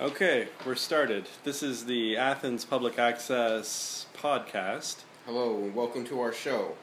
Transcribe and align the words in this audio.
Okay, 0.00 0.46
we're 0.64 0.76
started. 0.76 1.28
This 1.42 1.60
is 1.60 1.86
the 1.86 2.16
Athens 2.16 2.64
Public 2.64 3.00
Access 3.00 4.06
podcast. 4.16 4.98
Hello 5.26 5.56
and 5.56 5.74
welcome 5.74 6.04
to 6.04 6.20
our 6.20 6.32
show. 6.32 6.76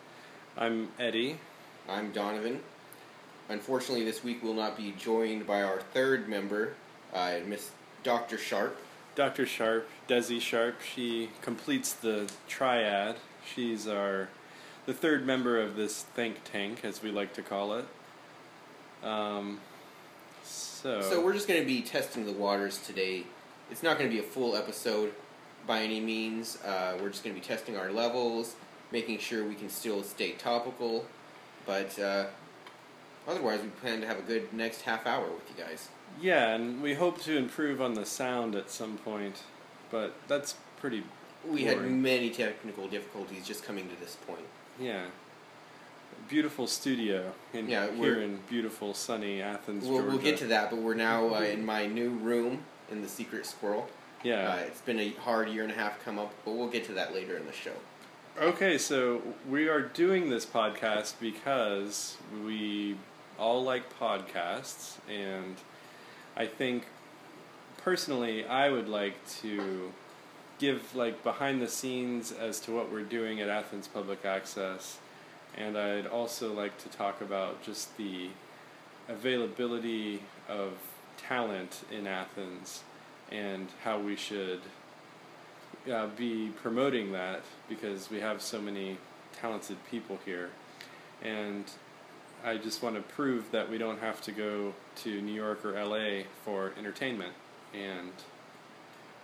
I'm 0.58 0.90
Eddie. 1.00 1.40
I'm 1.88 2.12
Donovan. 2.12 2.60
Unfortunately, 3.48 4.04
this 4.04 4.22
week 4.22 4.44
we'll 4.44 4.54
not 4.54 4.76
be 4.76 4.94
joined 4.98 5.48
by 5.48 5.64
our 5.64 5.80
third 5.80 6.28
member, 6.28 6.74
uh, 7.14 7.36
Miss 7.48 7.72
Dr. 8.04 8.38
Sharp. 8.38 8.78
Dr. 9.16 9.46
Sharp, 9.46 9.88
Desi 10.10 10.42
Sharp, 10.42 10.82
she 10.82 11.30
completes 11.42 11.94
the 11.94 12.30
triad. 12.50 13.16
She's 13.46 13.88
our 13.88 14.28
the 14.86 14.94
third 14.94 15.26
member 15.26 15.58
of 15.58 15.78
this 15.78 16.04
think 16.04 16.44
tank, 16.44 16.84
as 16.84 17.02
we 17.02 17.12
like 17.12 17.32
to 17.36 17.42
call 17.42 17.76
it. 17.76 17.86
Um, 19.02 19.62
so, 20.82 21.02
So 21.02 21.22
we're 21.24 21.34
just 21.34 21.48
going 21.48 21.60
to 21.60 21.66
be 21.66 21.82
testing 21.82 22.26
the 22.26 22.32
waters 22.34 22.78
today. 22.80 23.24
It's 23.72 23.84
not 23.84 23.98
going 23.98 24.10
to 24.10 24.14
be 24.14 24.20
a 24.20 24.28
full 24.28 24.56
episode 24.56 25.14
by 25.66 25.82
any 25.82 26.00
means. 26.00 26.58
Uh, 26.64 26.98
we're 27.02 27.10
just 27.10 27.24
going 27.24 27.36
to 27.36 27.42
be 27.42 27.46
testing 27.46 27.76
our 27.78 27.92
levels, 27.92 28.56
making 28.92 29.20
sure 29.20 29.44
we 29.46 29.56
can 29.56 29.70
still 29.70 30.04
stay 30.04 30.32
topical. 30.34 31.06
But 31.66 31.98
uh, 31.98 32.26
otherwise, 33.28 33.62
we 33.62 33.70
plan 33.70 34.02
to 34.02 34.08
have 34.08 34.20
a 34.20 34.22
good 34.22 34.54
next 34.54 34.82
half 34.82 35.08
hour 35.08 35.26
with 35.26 35.50
you 35.58 35.64
guys. 35.64 35.90
yeah, 36.22 36.54
and 36.56 36.82
we 36.82 36.94
hope 36.94 37.20
to 37.24 37.36
improve 37.38 37.82
on 37.82 37.94
the 37.96 38.06
sound 38.06 38.54
at 38.56 38.70
some 38.70 38.98
point, 38.98 39.42
but 39.90 40.14
that's 40.28 40.56
pretty 40.80 41.04
We 41.48 41.64
had 41.64 41.82
many 41.90 42.30
technical 42.30 42.88
difficulties 42.88 43.46
just 43.48 43.64
coming 43.64 43.90
to 43.90 44.00
this 44.00 44.16
point. 44.28 44.46
yeah. 44.80 45.06
Beautiful 46.28 46.66
studio 46.68 47.32
in 47.54 47.70
Yeah, 47.70 47.88
here 47.92 47.96
we're- 48.16 48.24
in 48.24 48.40
beautiful 48.50 48.94
sunny 48.94 49.42
Athens, 49.42 49.84
We'll, 49.86 50.00
Georgia. 50.00 50.10
we'll 50.10 50.18
get 50.24 50.38
to 50.40 50.48
that, 50.48 50.70
but 50.72 50.80
we're 50.80 50.96
now 50.96 51.36
uh, 51.36 51.40
in 51.42 51.64
my 51.66 51.86
new 51.86 52.10
room 52.10 52.64
in 52.92 53.02
the 53.02 53.08
Secret 53.08 53.46
Squirrel. 53.46 53.88
Yeah. 54.24 54.50
Uh, 54.54 54.56
it's 54.58 54.82
been 54.82 55.00
a 55.00 55.12
hard 55.22 55.50
year 55.50 55.62
and 55.64 55.72
a 55.72 55.76
half 55.76 56.04
come 56.04 56.18
up, 56.18 56.34
but 56.44 56.54
we'll 56.56 56.68
get 56.70 56.84
to 56.86 56.94
that 56.94 57.14
later 57.14 57.38
in 57.38 57.46
the 57.46 57.52
show. 57.54 57.74
Okay, 58.42 58.78
so 58.80 59.22
we 59.48 59.68
are 59.70 59.82
doing 59.82 60.30
this 60.30 60.46
podcast 60.46 61.14
because 61.22 62.18
we 62.44 62.98
all 63.38 63.64
like 63.64 63.84
podcasts, 64.00 64.98
and 65.08 65.56
I 66.36 66.48
think 66.48 66.86
personally, 67.78 68.46
I 68.46 68.70
would 68.70 68.90
like 68.90 69.16
to 69.42 69.92
give 70.58 70.96
like 70.96 71.24
behind 71.24 71.62
the 71.62 71.68
scenes 71.68 72.32
as 72.32 72.60
to 72.62 72.72
what 72.72 72.92
we're 72.92 73.04
doing 73.04 73.40
at 73.42 73.48
Athens 73.50 73.88
Public 73.88 74.26
Access, 74.26 74.98
and 75.58 75.78
I'd 75.78 76.08
also 76.08 76.54
like 76.54 76.78
to 76.80 76.90
talk 76.90 77.22
about 77.22 77.64
just 77.64 77.96
the 77.98 78.30
availability 79.08 80.22
of 80.50 80.74
talent 81.18 81.84
in 81.92 82.08
Athens 82.08 82.84
and 83.32 83.68
how 83.84 84.00
we 84.00 84.16
should 84.16 84.62
uh, 85.92 86.08
be 86.18 86.50
promoting 86.62 87.12
that 87.14 87.44
because 87.70 88.10
we 88.10 88.20
have 88.20 88.42
so 88.42 88.62
many 88.62 88.98
talented 89.40 89.78
people 89.90 90.20
here. 90.26 90.50
And 91.22 91.66
I 92.44 92.58
just 92.58 92.84
want 92.84 92.96
to 92.96 93.02
prove 93.02 93.50
that 93.52 93.70
we 93.70 93.78
don't 93.78 94.00
have 94.00 94.22
to 94.22 94.32
go 94.32 94.74
to 94.98 95.22
New 95.22 95.34
York 95.34 95.66
or 95.66 95.72
LA 95.72 96.24
for 96.44 96.74
entertainment. 96.78 97.34
And 97.74 98.12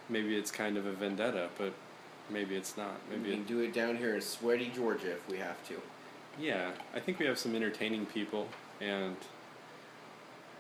maybe 0.10 0.36
it's 0.36 0.52
kind 0.52 0.78
of 0.78 0.86
a 0.86 0.94
vendetta, 0.94 1.50
but 1.58 1.74
maybe 2.30 2.56
it's 2.56 2.78
not. 2.78 2.96
Maybe 3.10 3.24
we 3.24 3.32
can 3.32 3.42
it, 3.42 3.48
do 3.48 3.60
it 3.60 3.74
down 3.74 3.98
here 3.98 4.16
in 4.16 4.22
sweaty 4.22 4.72
Georgia 4.74 5.12
if 5.12 5.28
we 5.30 5.38
have 5.38 5.66
to. 5.68 5.76
Yeah, 6.40 6.72
I 6.96 7.00
think 7.00 7.20
we 7.20 7.26
have 7.26 7.38
some 7.38 7.56
entertaining 7.56 8.06
people, 8.06 8.48
and 8.80 9.16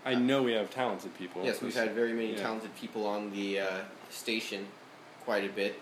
I 0.06 0.16
know 0.16 0.44
we 0.44 0.54
have 0.54 0.70
talented 0.72 1.18
people. 1.18 1.44
yes, 1.44 1.62
we've 1.62 1.76
had 1.76 1.92
very 1.94 2.14
many 2.14 2.32
Yeah. 2.34 2.42
talented 2.42 2.76
people 2.76 3.06
on 3.06 3.32
the 3.32 3.60
uh, 3.60 3.80
station, 4.10 4.68
quite 5.26 5.44
a 5.44 5.50
bit. 5.50 5.80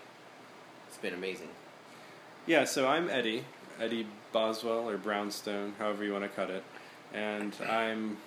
It's 0.88 0.98
been 0.98 1.14
amazing. 1.14 1.48
Yeah, 2.46 2.64
so 2.64 2.88
I'm 2.88 3.08
Eddie, 3.10 3.44
Eddie 3.80 4.06
Boswell 4.32 4.88
or 4.88 4.96
Brownstone, 4.96 5.74
however 5.78 6.04
you 6.04 6.12
want 6.12 6.24
to 6.24 6.28
cut 6.30 6.50
it. 6.50 6.64
And 7.12 7.54
I'm 7.68 8.18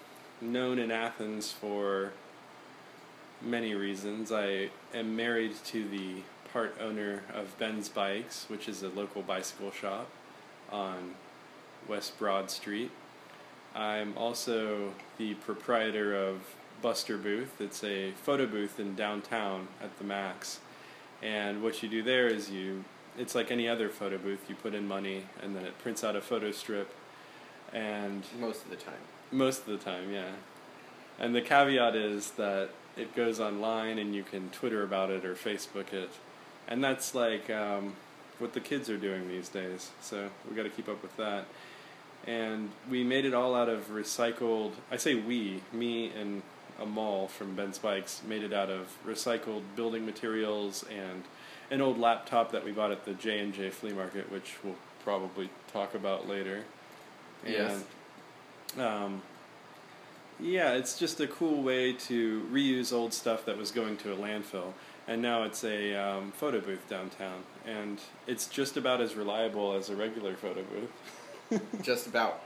known 0.41 0.79
in 0.79 0.91
Athens 0.91 1.51
for 1.51 2.11
many 3.41 3.73
reasons. 3.75 4.31
I 4.31 4.69
am 4.93 5.15
married 5.15 5.53
to 5.65 5.87
the 5.87 6.21
part 6.51 6.75
owner 6.79 7.23
of 7.33 7.57
Ben's 7.57 7.89
Bikes, 7.89 8.45
which 8.49 8.67
is 8.67 8.83
a 8.83 8.89
local 8.89 9.21
bicycle 9.21 9.71
shop 9.71 10.07
on 10.71 11.15
West 11.87 12.17
Broad 12.19 12.49
Street. 12.49 12.91
I'm 13.75 14.15
also 14.17 14.93
the 15.17 15.33
proprietor 15.35 16.15
of 16.15 16.41
Buster 16.81 17.17
Booth. 17.17 17.59
It's 17.59 17.83
a 17.83 18.11
photo 18.11 18.45
booth 18.45 18.79
in 18.79 18.95
downtown 18.95 19.67
at 19.81 19.97
the 19.97 20.03
Max. 20.03 20.59
And 21.21 21.63
what 21.63 21.81
you 21.81 21.89
do 21.89 22.03
there 22.03 22.27
is 22.27 22.51
you, 22.51 22.83
it's 23.17 23.33
like 23.35 23.49
any 23.51 23.67
other 23.67 23.89
photo 23.89 24.17
booth. 24.17 24.45
You 24.49 24.55
put 24.55 24.73
in 24.75 24.87
money, 24.87 25.23
and 25.41 25.55
then 25.55 25.65
it 25.65 25.77
prints 25.79 26.03
out 26.03 26.15
a 26.15 26.21
photo 26.21 26.51
strip. 26.51 26.93
And 27.71 28.23
Most 28.39 28.63
of 28.65 28.69
the 28.69 28.75
time. 28.75 28.93
most 29.31 29.59
of 29.61 29.65
the 29.67 29.77
time, 29.77 30.11
yeah. 30.11 30.31
And 31.19 31.33
the 31.33 31.41
caveat 31.41 31.95
is 31.95 32.31
that 32.31 32.69
it 32.97 33.15
goes 33.15 33.39
online, 33.39 33.97
and 33.97 34.13
you 34.13 34.23
can 34.23 34.49
Twitter 34.49 34.83
about 34.83 35.09
it 35.09 35.25
or 35.25 35.33
Facebook 35.33 35.93
it. 35.93 36.11
And 36.67 36.83
that's 36.83 37.15
like 37.15 37.49
um, 37.49 37.95
what 38.39 38.53
the 38.53 38.59
kids 38.59 38.89
are 38.89 38.97
doing 38.97 39.27
these 39.27 39.49
days. 39.49 39.89
So 40.01 40.29
we 40.49 40.55
got 40.55 40.63
to 40.63 40.69
keep 40.69 40.87
up 40.89 41.01
with 41.01 41.15
that. 41.17 41.45
And 42.25 42.71
we 42.89 43.03
made 43.03 43.25
it 43.25 43.33
all 43.33 43.53
out 43.53 43.69
of 43.69 43.89
recycled. 43.89 44.71
I 44.89 44.97
say 44.97 45.15
we, 45.15 45.61
me 45.73 46.09
and 46.09 46.41
a 46.79 46.85
mall 46.85 47.27
from 47.27 47.55
Ben's 47.55 47.77
Bikes 47.77 48.21
made 48.27 48.43
it 48.43 48.53
out 48.53 48.69
of 48.69 48.87
recycled 49.05 49.61
building 49.75 50.05
materials 50.05 50.85
and 50.89 51.23
an 51.69 51.81
old 51.81 51.97
laptop 51.97 52.51
that 52.51 52.63
we 52.63 52.71
bought 52.71 52.91
at 52.91 53.05
the 53.05 53.13
J 53.13 53.39
and 53.39 53.53
J 53.53 53.69
flea 53.69 53.93
market, 53.93 54.31
which 54.31 54.55
we'll 54.63 54.75
probably 55.03 55.49
talk 55.71 55.95
about 55.95 56.27
later. 56.27 56.63
Yes. 57.45 57.83
And, 58.75 58.81
um, 58.81 59.21
yeah, 60.39 60.73
it's 60.73 60.97
just 60.97 61.19
a 61.19 61.27
cool 61.27 61.61
way 61.61 61.93
to 61.93 62.41
reuse 62.51 62.91
old 62.91 63.13
stuff 63.13 63.45
that 63.45 63.57
was 63.57 63.71
going 63.71 63.97
to 63.97 64.13
a 64.13 64.15
landfill, 64.15 64.73
and 65.07 65.21
now 65.21 65.43
it's 65.43 65.63
a 65.63 65.93
um, 65.95 66.31
photo 66.31 66.59
booth 66.59 66.87
downtown, 66.89 67.43
and 67.65 67.99
it's 68.27 68.47
just 68.47 68.75
about 68.75 68.99
as 68.99 69.15
reliable 69.15 69.73
as 69.73 69.89
a 69.89 69.95
regular 69.95 70.35
photo 70.35 70.63
booth. 70.63 70.91
Just 71.81 72.07
about. 72.07 72.41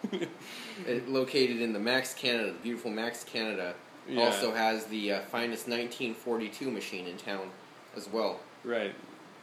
it, 0.85 1.09
located 1.09 1.61
in 1.61 1.73
the 1.73 1.79
Max 1.79 2.13
Canada, 2.13 2.51
the 2.51 2.59
beautiful 2.59 2.91
Max 2.91 3.23
Canada, 3.23 3.73
Yeah. 4.07 4.23
also 4.23 4.53
has 4.53 4.85
the 4.85 5.13
uh, 5.13 5.19
finest 5.21 5.67
1942 5.67 6.71
machine 6.71 7.07
in 7.07 7.17
town 7.17 7.49
as 7.95 8.07
well. 8.09 8.39
Right. 8.63 8.93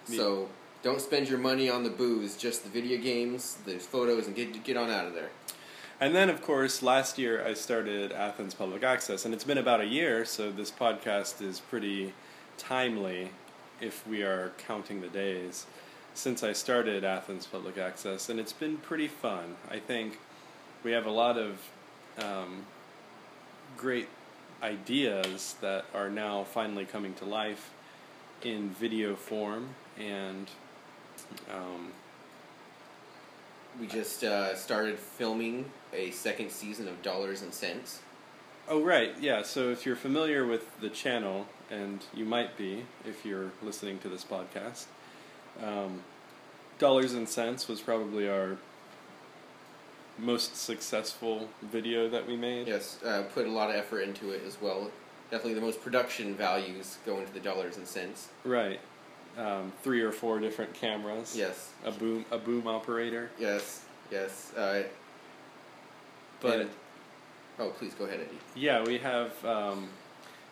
So 0.05 0.49
don't 0.83 1.01
spend 1.01 1.29
your 1.29 1.39
money 1.39 1.71
on 1.71 1.83
the 1.83 1.91
booze, 1.91 2.37
just 2.37 2.63
the 2.63 2.69
video 2.69 2.99
games, 3.01 3.57
the 3.65 3.79
photos, 3.79 4.27
and 4.27 4.37
get 4.37 4.63
get 4.65 4.77
on 4.77 4.91
out 4.91 5.07
of 5.07 5.15
there. 5.15 5.31
And 6.01 6.15
then, 6.15 6.29
of 6.29 6.43
course, 6.43 6.83
last 6.83 7.19
year 7.19 7.43
I 7.47 7.55
started 7.55 8.13
Athens 8.13 8.53
Public 8.53 8.83
Access, 8.83 9.25
and 9.25 9.33
it's 9.33 9.45
been 9.45 9.59
about 9.59 9.81
a 9.81 9.87
year, 9.87 10.25
so 10.25 10.51
this 10.51 10.71
podcast 10.71 11.41
is 11.41 11.61
pretty 11.61 12.13
timely 12.59 13.31
if 13.81 14.07
we 14.07 14.23
are 14.23 14.53
counting 14.59 15.01
the 15.01 15.09
days 15.09 15.67
since 16.15 16.43
I 16.43 16.53
started 16.53 17.05
Athens 17.05 17.47
Public 17.47 17.77
Access, 17.77 18.29
and 18.29 18.39
it's 18.41 18.53
been 18.53 18.77
pretty 18.79 19.09
fun. 19.09 19.57
I 19.71 19.79
think 19.79 20.19
we 20.83 20.93
have 20.93 21.07
a 21.07 21.11
lot 21.11 21.37
of 21.37 21.61
um, 22.19 22.65
great 23.77 24.09
ideas 24.63 25.57
that 25.61 25.85
are 25.95 26.09
now 26.09 26.45
finally 26.45 26.85
coming 26.85 27.15
to 27.15 27.25
life 27.25 27.71
in 28.43 28.71
video 28.71 29.15
form, 29.17 29.71
and 29.99 30.49
um, 31.53 31.91
We 33.81 33.89
just 33.89 34.23
uh, 34.23 34.55
started 34.55 34.99
filming 34.99 35.65
a 35.93 36.13
second 36.13 36.51
season 36.51 36.87
of 36.87 37.03
Dollars 37.03 37.43
and 37.43 37.53
Cents. 37.53 38.01
Oh, 38.69 38.83
right, 38.83 39.15
yeah. 39.21 39.43
So 39.43 39.71
if 39.71 39.85
you're 39.85 39.97
familiar 39.97 40.47
with 40.47 40.81
the 40.81 40.89
channel, 40.89 41.47
and 41.71 42.05
you 42.15 42.25
might 42.25 42.57
be 42.57 42.85
if 43.05 43.27
you're 43.27 43.51
listening 43.63 43.99
to 43.99 44.09
this 44.09 44.25
podcast, 44.25 44.85
um, 45.63 46.03
Dollars 46.79 47.15
and 47.15 47.29
Cents 47.29 47.69
was 47.69 47.81
probably 47.81 48.29
our 48.29 48.57
most 50.19 50.57
successful 50.57 51.49
video 51.63 52.09
that 52.09 52.27
we 52.27 52.37
made. 52.37 52.69
Yes, 52.69 53.03
uh, 53.05 53.23
put 53.35 53.47
a 53.47 53.51
lot 53.51 53.71
of 53.71 53.77
effort 53.77 54.01
into 54.01 54.31
it 54.31 54.43
as 54.47 54.61
well. 54.61 54.91
Definitely 55.31 55.55
the 55.55 55.61
most 55.61 55.83
production 55.83 56.35
values 56.35 56.99
go 57.05 57.19
into 57.19 57.33
the 57.33 57.41
Dollars 57.41 57.77
and 57.77 57.87
Cents. 57.87 58.29
Right. 58.45 58.79
Um, 59.37 59.73
three 59.83 60.01
or 60.03 60.13
four 60.13 60.39
different 60.39 60.73
cameras. 60.75 61.35
Yes, 61.37 61.71
A 61.85 61.91
boom, 61.91 62.25
a 62.31 62.39
boom 62.39 62.69
operator. 62.69 63.31
yes, 63.39 63.83
yes. 64.13 64.53
Uh, 64.57 64.83
But 66.41 66.61
and- 66.61 66.71
oh, 67.59 67.71
please 67.71 67.95
go 67.95 68.05
ahead, 68.05 68.21
Eddie. 68.21 68.39
Yeah, 68.55 68.85
we 68.85 68.99
have. 68.99 69.45
Um, 69.45 69.89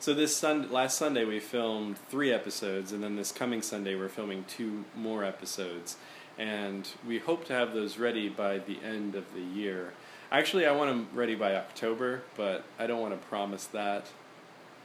so 0.03 0.13
this 0.13 0.35
sun 0.35 0.69
last 0.73 0.99
Sunday 0.99 1.25
we 1.25 1.39
filmed 1.39 1.97
three 1.97 2.33
episodes, 2.33 2.91
and 2.91 3.05
then 3.05 3.15
this 3.15 3.31
coming 3.31 3.63
Sunday 3.63 3.95
we're 3.95 4.09
filming 4.09 4.45
two 4.49 4.85
more 4.97 5.23
episodes, 5.23 5.97
and 6.37 6.89
we 7.07 7.21
hope 7.21 7.45
to 7.45 7.53
have 7.53 7.73
those 7.73 7.99
ready 7.99 8.29
by 8.29 8.59
the 8.59 8.79
end 8.85 9.15
of 9.15 9.33
the 9.33 9.41
year. 9.41 9.93
Actually, 10.33 10.67
I 10.67 10.73
want 10.73 10.91
them 10.91 11.07
ready 11.15 11.37
by 11.37 11.55
October, 11.55 12.23
but 12.37 12.65
I 12.81 12.89
don't 12.89 13.01
want 13.01 13.15
to 13.15 13.29
promise 13.29 13.67
that. 13.67 14.07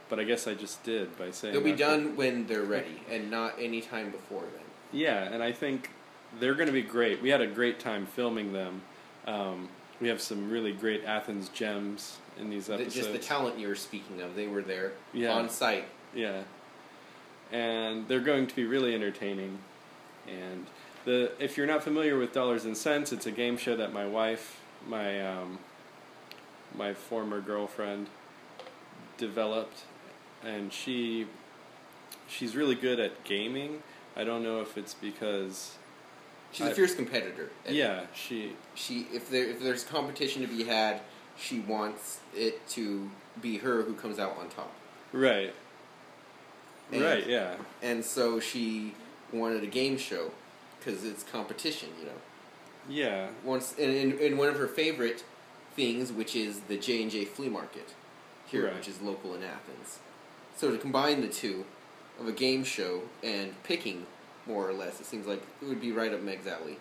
but 0.08 0.20
I 0.20 0.24
guess 0.24 0.46
I 0.46 0.54
just 0.54 0.84
did 0.84 1.18
by 1.18 1.32
saying 1.32 1.52
They'll 1.52 1.64
be 1.64 1.72
to- 1.72 1.76
done 1.76 2.14
when 2.16 2.46
they're 2.46 2.62
ready, 2.62 3.02
and 3.10 3.28
not 3.28 3.54
any 3.58 3.80
time 3.80 4.10
before 4.10 4.42
then. 4.42 4.64
Yeah, 4.92 5.24
and 5.24 5.42
I 5.42 5.50
think 5.50 5.90
they're 6.38 6.54
going 6.54 6.68
to 6.68 6.72
be 6.72 6.80
great. 6.82 7.20
We 7.20 7.30
had 7.30 7.40
a 7.40 7.46
great 7.48 7.80
time 7.80 8.06
filming 8.06 8.52
them. 8.52 8.82
Um, 9.26 9.68
we 10.00 10.06
have 10.06 10.22
some 10.22 10.48
really 10.48 10.72
great 10.72 11.04
Athens 11.04 11.48
gems 11.48 12.18
in 12.38 12.50
these 12.50 12.66
The- 12.66 12.74
episodes. 12.74 12.94
just 12.94 13.12
the 13.12 13.18
talent 13.18 13.58
you 13.58 13.68
were 13.68 13.74
speaking 13.74 14.20
of, 14.20 14.34
they 14.36 14.46
were 14.46 14.62
there 14.62 14.92
Yeah. 15.12 15.34
on 15.34 15.48
site. 15.48 15.84
Yeah. 16.14 16.42
And 17.52 18.06
they're 18.08 18.20
going 18.20 18.46
to 18.46 18.54
be 18.54 18.64
really 18.64 18.94
entertaining. 18.94 19.58
And 20.26 20.66
the 21.04 21.32
if 21.38 21.56
you're 21.56 21.66
not 21.66 21.82
familiar 21.82 22.18
with 22.18 22.32
Dollars 22.32 22.64
and 22.64 22.76
Cents, 22.76 23.12
it's 23.12 23.26
a 23.26 23.30
game 23.30 23.56
show 23.56 23.74
that 23.76 23.92
my 23.92 24.06
wife, 24.06 24.60
my 24.86 25.26
um, 25.26 25.58
my 26.76 26.92
former 26.92 27.40
girlfriend, 27.40 28.08
developed, 29.16 29.78
and 30.44 30.72
she 30.72 31.26
she's 32.28 32.54
really 32.54 32.74
good 32.74 33.00
at 33.00 33.24
gaming. 33.24 33.82
I 34.16 34.24
don't 34.24 34.42
know 34.42 34.60
if 34.60 34.76
it's 34.76 34.92
because 34.94 35.76
She's 36.52 36.66
I- 36.66 36.70
a 36.70 36.74
fierce 36.74 36.94
competitor. 36.94 37.50
Yeah 37.68 38.06
she 38.14 38.52
She 38.74 39.06
if 39.12 39.30
there 39.30 39.44
if 39.44 39.60
there's 39.60 39.84
competition 39.84 40.42
to 40.42 40.48
be 40.48 40.64
had, 40.64 41.00
she 41.38 41.60
wants 41.60 42.20
it 42.36 42.66
to 42.68 43.10
be 43.40 43.58
her 43.58 43.82
who 43.82 43.94
comes 43.94 44.18
out 44.18 44.36
on 44.38 44.48
top. 44.48 44.72
right 45.12 45.54
And- 46.92 47.02
right 47.02 47.26
yeah 47.26 47.56
And 47.82 48.04
so 48.04 48.40
she 48.40 48.94
wanted 49.32 49.62
a 49.62 49.66
game 49.66 49.96
show 49.98 50.32
because 50.78 51.04
it's 51.04 51.22
competition, 51.22 51.90
you 52.00 52.06
know. 52.06 52.12
yeah 52.88 53.28
Once 53.44 53.74
and 53.78 53.90
in, 53.92 54.18
in 54.18 54.36
one 54.36 54.48
of 54.48 54.56
her 54.56 54.66
favorite 54.68 55.24
things, 55.76 56.10
which 56.12 56.34
is 56.34 56.60
the 56.60 56.76
J 56.76 57.02
and 57.02 57.10
J 57.10 57.24
flea 57.24 57.48
market 57.48 57.94
here, 58.46 58.64
Right. 58.64 58.74
which 58.74 58.88
is 58.88 59.00
local 59.00 59.34
in 59.34 59.42
Athens. 59.42 59.98
So 60.56 60.70
to 60.72 60.78
combine 60.78 61.20
the 61.20 61.28
two 61.28 61.64
of 62.18 62.26
a 62.26 62.32
game 62.32 62.64
show 62.64 63.02
and 63.22 63.62
picking 63.62 64.06
more 64.46 64.68
or 64.68 64.72
less, 64.72 64.98
it 65.00 65.06
seems 65.06 65.26
like 65.26 65.42
it 65.62 65.66
would 65.68 65.80
be 65.80 65.92
right 65.92 66.12
up 66.12 66.22
Meg's 66.22 66.46
alley. 66.46 66.78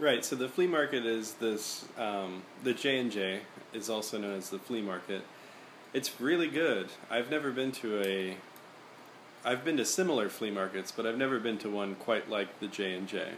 Right. 0.00 0.24
So 0.24 0.34
the 0.34 0.48
flea 0.48 0.66
market 0.66 1.04
is 1.04 1.34
this. 1.34 1.84
Um, 1.98 2.42
the 2.64 2.72
J 2.72 2.98
and 2.98 3.12
J 3.12 3.40
is 3.74 3.90
also 3.90 4.16
known 4.16 4.34
as 4.34 4.48
the 4.48 4.58
flea 4.58 4.80
market. 4.80 5.22
It's 5.92 6.18
really 6.18 6.48
good. 6.48 6.88
I've 7.10 7.30
never 7.30 7.50
been 7.50 7.70
to 7.72 8.00
a. 8.00 8.36
I've 9.44 9.62
been 9.62 9.76
to 9.76 9.84
similar 9.84 10.30
flea 10.30 10.50
markets, 10.50 10.90
but 10.90 11.06
I've 11.06 11.18
never 11.18 11.38
been 11.38 11.58
to 11.58 11.68
one 11.68 11.96
quite 11.96 12.30
like 12.30 12.60
the 12.60 12.66
J 12.66 12.94
and 12.94 13.06
J. 13.06 13.32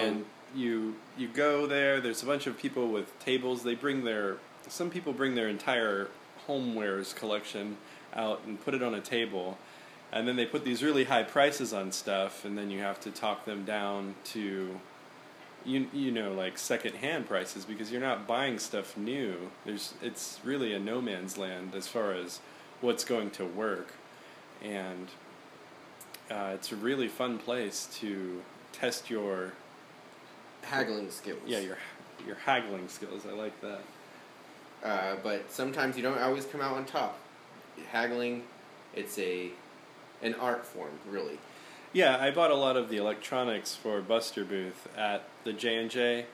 And 0.00 0.24
you 0.54 0.94
you 1.18 1.26
go 1.26 1.66
there. 1.66 2.00
There's 2.00 2.22
a 2.22 2.26
bunch 2.26 2.46
of 2.46 2.56
people 2.56 2.86
with 2.86 3.18
tables. 3.18 3.64
They 3.64 3.74
bring 3.74 4.04
their. 4.04 4.36
Some 4.68 4.88
people 4.88 5.12
bring 5.12 5.34
their 5.34 5.48
entire 5.48 6.06
homewares 6.46 7.12
collection 7.12 7.76
out 8.14 8.42
and 8.46 8.64
put 8.64 8.74
it 8.74 8.84
on 8.84 8.94
a 8.94 9.00
table. 9.00 9.58
And 10.12 10.28
then 10.28 10.36
they 10.36 10.46
put 10.46 10.64
these 10.64 10.80
really 10.80 11.04
high 11.04 11.24
prices 11.24 11.72
on 11.72 11.90
stuff, 11.90 12.44
and 12.44 12.56
then 12.56 12.70
you 12.70 12.78
have 12.80 13.00
to 13.00 13.10
talk 13.10 13.46
them 13.46 13.64
down 13.64 14.14
to 14.26 14.78
you 15.64 15.88
you 15.92 16.10
know 16.10 16.32
like 16.32 16.58
second 16.58 16.94
hand 16.96 17.26
prices 17.26 17.64
because 17.64 17.90
you're 17.90 18.00
not 18.00 18.26
buying 18.26 18.58
stuff 18.58 18.96
new. 18.96 19.50
There's 19.64 19.94
it's 20.02 20.40
really 20.44 20.72
a 20.72 20.78
no 20.78 21.00
man's 21.00 21.36
land 21.38 21.74
as 21.74 21.88
far 21.88 22.12
as 22.12 22.40
what's 22.80 23.04
going 23.04 23.30
to 23.32 23.44
work, 23.44 23.94
and 24.62 25.08
uh, 26.30 26.52
it's 26.54 26.72
a 26.72 26.76
really 26.76 27.08
fun 27.08 27.38
place 27.38 27.88
to 28.00 28.42
test 28.72 29.10
your 29.10 29.52
Haggling 30.62 31.10
skills. 31.10 31.40
yeah 31.46 31.58
your 31.58 31.78
your 32.26 32.36
haggling 32.36 32.88
skills. 32.88 33.22
I 33.28 33.32
like 33.34 33.60
that. 33.60 33.80
Uh, 34.84 35.16
but 35.22 35.50
sometimes 35.50 35.96
you 35.96 36.02
don't 36.02 36.18
always 36.18 36.44
come 36.44 36.60
out 36.60 36.76
on 36.76 36.84
top. 36.84 37.18
Haggling, 37.90 38.42
it's 38.94 39.18
a 39.18 39.50
an 40.22 40.34
art 40.34 40.64
form, 40.64 40.92
really. 41.08 41.38
Yeah, 41.92 42.16
I 42.18 42.30
bought 42.30 42.50
a 42.50 42.54
lot 42.56 42.76
of 42.76 42.88
the 42.88 42.96
electronics 42.96 43.74
for 43.74 44.00
Buster 44.00 44.44
Booth 44.44 44.88
at 44.96 45.24
the 45.44 45.52
J 45.52 45.76
and 45.76 45.90
J, 45.90 46.26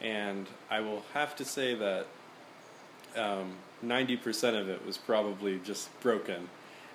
and 0.00 0.48
I 0.70 0.80
will 0.80 1.04
have 1.14 1.36
to 1.36 1.44
say 1.44 1.74
that 1.74 2.06
um, 3.16 3.52
ninety 3.80 4.16
percent 4.16 4.56
of 4.56 4.68
it 4.68 4.84
was 4.84 4.98
probably 4.98 5.60
just 5.62 5.88
broken, 6.00 6.48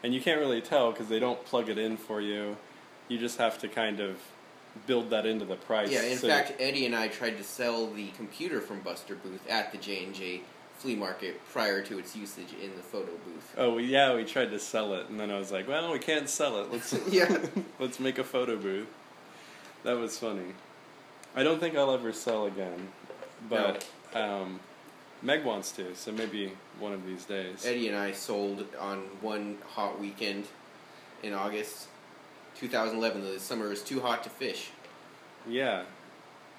and 0.04 0.14
you 0.14 0.20
can't 0.20 0.40
really 0.40 0.60
tell 0.62 0.92
because 0.92 1.08
they 1.08 1.20
don't 1.20 1.44
plug 1.46 1.70
it 1.70 1.78
in 1.78 1.96
for 1.96 2.20
you. 2.20 2.58
You 3.08 3.18
just 3.18 3.38
have 3.38 3.58
to 3.60 3.68
kind 3.70 4.02
of 4.02 4.18
build 4.86 5.10
that 5.12 5.26
into 5.26 5.46
the 5.46 5.56
price. 5.56 5.90
Yeah, 5.90 6.04
in 6.04 6.18
So- 6.18 6.28
fact, 6.28 6.54
Eddie 6.60 6.86
and 6.86 6.96
I 6.96 7.08
tried 7.08 7.38
to 7.38 7.44
sell 7.44 7.88
the 7.88 8.10
computer 8.10 8.60
from 8.60 8.82
Buster 8.82 9.16
Booth 9.16 9.48
at 9.50 9.72
the 9.72 9.78
J 9.78 10.04
and 10.04 10.14
J 10.14 10.42
flea 10.80 10.96
market 10.96 11.40
prior 11.52 11.82
to 11.84 12.00
its 12.00 12.16
usage 12.16 12.54
in 12.62 12.72
the 12.76 12.82
photo 12.82 13.12
booth. 13.26 13.54
Oh 13.58 13.78
yeah, 13.78 14.16
we 14.16 14.24
tried 14.24 14.52
to 14.52 14.60
sell 14.60 14.94
it, 14.94 15.10
and 15.10 15.20
then 15.20 15.30
I 15.30 15.38
was 15.38 15.52
like, 15.52 15.68
"Well, 15.68 15.92
we 15.92 16.00
can't 16.00 16.30
sell 16.30 16.60
it. 16.62 16.72
Let's 16.72 16.94
Yeah. 17.12 17.38
let's 17.80 18.00
make 18.00 18.18
a 18.18 18.24
photo 18.24 18.56
booth." 18.56 18.88
That 19.84 19.98
was 19.98 20.18
funny. 20.18 20.54
I 21.36 21.44
don't 21.44 21.60
think 21.60 21.76
I'll 21.76 21.94
ever 21.94 22.12
sell 22.12 22.46
again, 22.48 22.90
but 23.50 23.86
um, 24.14 24.60
Meg 25.22 25.44
wants 25.44 25.72
to, 25.74 25.96
so 25.96 26.12
maybe 26.12 26.54
one 26.80 26.94
of 26.94 27.06
these 27.06 27.26
days. 27.26 27.66
Eddie 27.66 27.88
and 27.90 27.98
I 27.98 28.12
sold 28.14 28.66
on 28.80 29.00
one 29.22 29.58
hot 29.68 30.00
weekend 30.00 30.46
in 31.24 31.34
August 31.34 31.88
2011. 32.56 33.22
The 33.22 33.40
summer 33.40 33.72
is 33.72 33.84
too 33.84 34.00
hot 34.02 34.24
to 34.24 34.30
fish. 34.30 34.72
Yeah, 35.48 35.84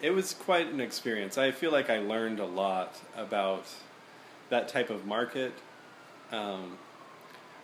it 0.00 0.10
was 0.10 0.34
quite 0.34 0.72
an 0.72 0.80
experience. 0.80 1.36
I 1.36 1.50
feel 1.50 1.72
like 1.72 1.90
I 1.90 1.98
learned 1.98 2.38
a 2.38 2.46
lot 2.46 2.96
about 3.16 3.64
that 4.50 4.68
type 4.68 4.90
of 4.90 5.06
market. 5.06 5.52
Um, 6.32 6.76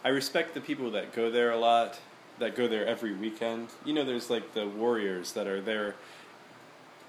I 0.04 0.08
respect 0.08 0.54
the 0.54 0.60
people 0.60 0.90
that 0.92 1.12
go 1.14 1.30
there 1.30 1.50
a 1.50 1.58
lot, 1.58 1.98
that 2.38 2.56
go 2.56 2.66
there 2.68 2.86
every 2.86 3.12
weekend. 3.14 3.68
You 3.84 3.92
know, 3.92 4.04
there's 4.04 4.30
like 4.30 4.54
the 4.54 4.66
warriors 4.66 5.32
that 5.32 5.46
are 5.46 5.60
there 5.60 5.94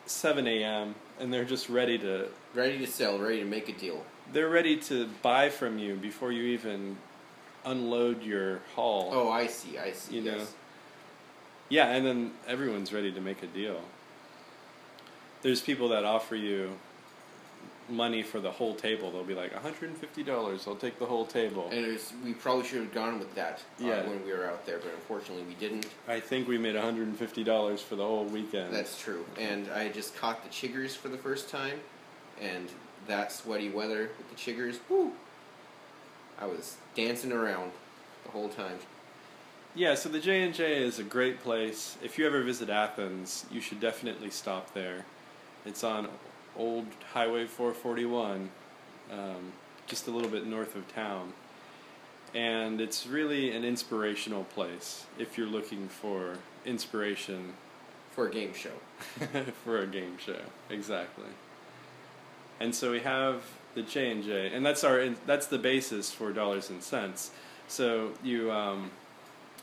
7 0.06 0.48
a.m. 0.48 0.96
and 1.20 1.34
they're 1.34 1.46
just 1.46 1.70
ready 1.70 1.98
to 2.00 2.28
Ready 2.54 2.80
to 2.80 2.88
sell, 2.88 3.20
ready 3.20 3.40
to 3.40 3.46
make 3.46 3.70
a 3.70 3.74
deal. 3.74 4.04
they're 4.34 4.50
ready 4.50 4.78
to 4.78 5.08
buy 5.22 5.50
from 5.50 5.78
you 5.78 5.96
before 5.96 6.32
you 6.32 6.44
even 6.44 6.98
unload 7.66 8.24
your 8.24 8.62
haul. 8.76 9.10
Oh, 9.12 9.30
I 9.30 9.48
see, 9.48 9.78
I 9.78 9.92
see. 9.92 10.16
You 10.16 10.22
know. 10.24 10.38
yes. 10.38 10.54
Yeah, 11.70 11.88
and 11.90 12.06
then 12.06 12.32
everyone's 12.48 12.94
ready 12.94 13.12
to 13.12 13.20
make 13.22 13.44
a 13.44 13.48
deal. 13.48 13.82
There's 15.42 15.60
people 15.62 15.90
that 15.90 16.06
offer 16.06 16.36
you 16.36 16.78
money 17.90 18.22
for 18.24 18.40
the 18.40 18.52
whole 18.52 18.76
table. 18.76 19.12
They'll 19.12 19.24
be 19.24 19.36
like, 19.36 19.54
$150, 19.54 20.68
I'll 20.68 20.76
take 20.76 21.00
the 21.00 21.06
whole 21.06 21.26
table. 21.26 21.70
And 21.72 21.88
was, 21.88 22.14
we 22.24 22.34
probably 22.34 22.66
should 22.66 22.82
have 22.82 22.94
gone 22.94 23.20
with 23.20 23.34
that 23.36 23.62
uh, 23.82 23.86
Yeah. 23.86 24.08
when 24.08 24.24
we 24.26 24.32
were 24.34 24.46
out 24.46 24.66
there, 24.66 24.78
but 24.80 24.92
unfortunately 24.94 25.46
we 25.46 25.54
didn't. 25.56 25.88
I 26.08 26.20
think 26.20 26.48
we 26.48 26.58
made 26.58 26.76
$150 26.76 27.80
for 27.80 27.96
the 27.96 28.06
whole 28.06 28.26
weekend. 28.26 28.74
That's 28.74 29.00
true. 29.00 29.26
And 29.40 29.70
I 29.72 29.90
just 29.90 30.16
caught 30.16 30.44
the 30.44 30.50
chiggers 30.50 30.96
for 30.96 31.08
the 31.10 31.18
first 31.18 31.50
time, 31.50 31.80
and 32.42 32.70
that 33.08 33.32
sweaty 33.32 33.70
weather 33.70 34.10
with 34.18 34.30
the 34.30 34.36
chiggers, 34.36 34.80
whoo! 34.90 35.14
I 36.40 36.46
was 36.46 36.76
dancing 36.96 37.32
around 37.32 37.72
the 38.26 38.32
whole 38.32 38.50
time. 38.50 38.78
Yeah, 39.76 39.96
so 39.96 40.10
the 40.10 40.20
J 40.20 40.44
and 40.44 40.54
J 40.54 40.84
is 40.84 40.98
a 41.00 41.04
great 41.04 41.42
place. 41.42 41.98
If 42.04 42.18
you 42.18 42.26
ever 42.26 42.42
visit 42.44 42.70
Athens, 42.70 43.46
you 43.52 43.62
should 43.62 43.80
definitely 43.80 44.30
stop 44.32 44.74
there. 44.74 45.06
It's 45.66 45.84
on 45.84 46.08
Old 46.58 46.88
Highway 47.14 47.46
441, 47.46 48.50
um, 49.12 49.54
just 49.86 50.08
a 50.08 50.12
little 50.12 50.30
bit 50.30 50.46
north 50.46 50.76
of 50.76 50.94
town, 50.94 51.34
and 52.34 52.82
it's 52.82 53.08
really 53.08 53.52
an 53.56 53.64
inspirational 53.64 54.44
place 54.44 55.06
if 55.18 55.38
you're 55.38 55.48
looking 55.48 55.88
for 55.88 56.38
inspiration 56.66 57.54
For 58.12 58.28
a 58.28 58.32
game 58.32 58.54
show. 58.54 58.72
for 59.64 59.80
a 59.80 59.88
game 59.88 60.18
show. 60.18 60.42
Exactly. 60.70 61.30
And 62.60 62.74
so 62.74 62.92
we 62.92 63.00
have 63.02 63.44
the 63.76 63.84
J 63.84 64.12
and 64.12 64.24
J, 64.24 64.52
and 64.54 64.66
that's 64.66 64.84
our 64.84 65.10
that's 65.26 65.48
the 65.48 65.60
basis 65.60 66.12
for 66.12 66.32
dollars 66.34 66.70
and 66.70 66.82
cents. 66.82 67.32
So 67.68 68.12
you 68.24 68.52
um, 68.52 68.92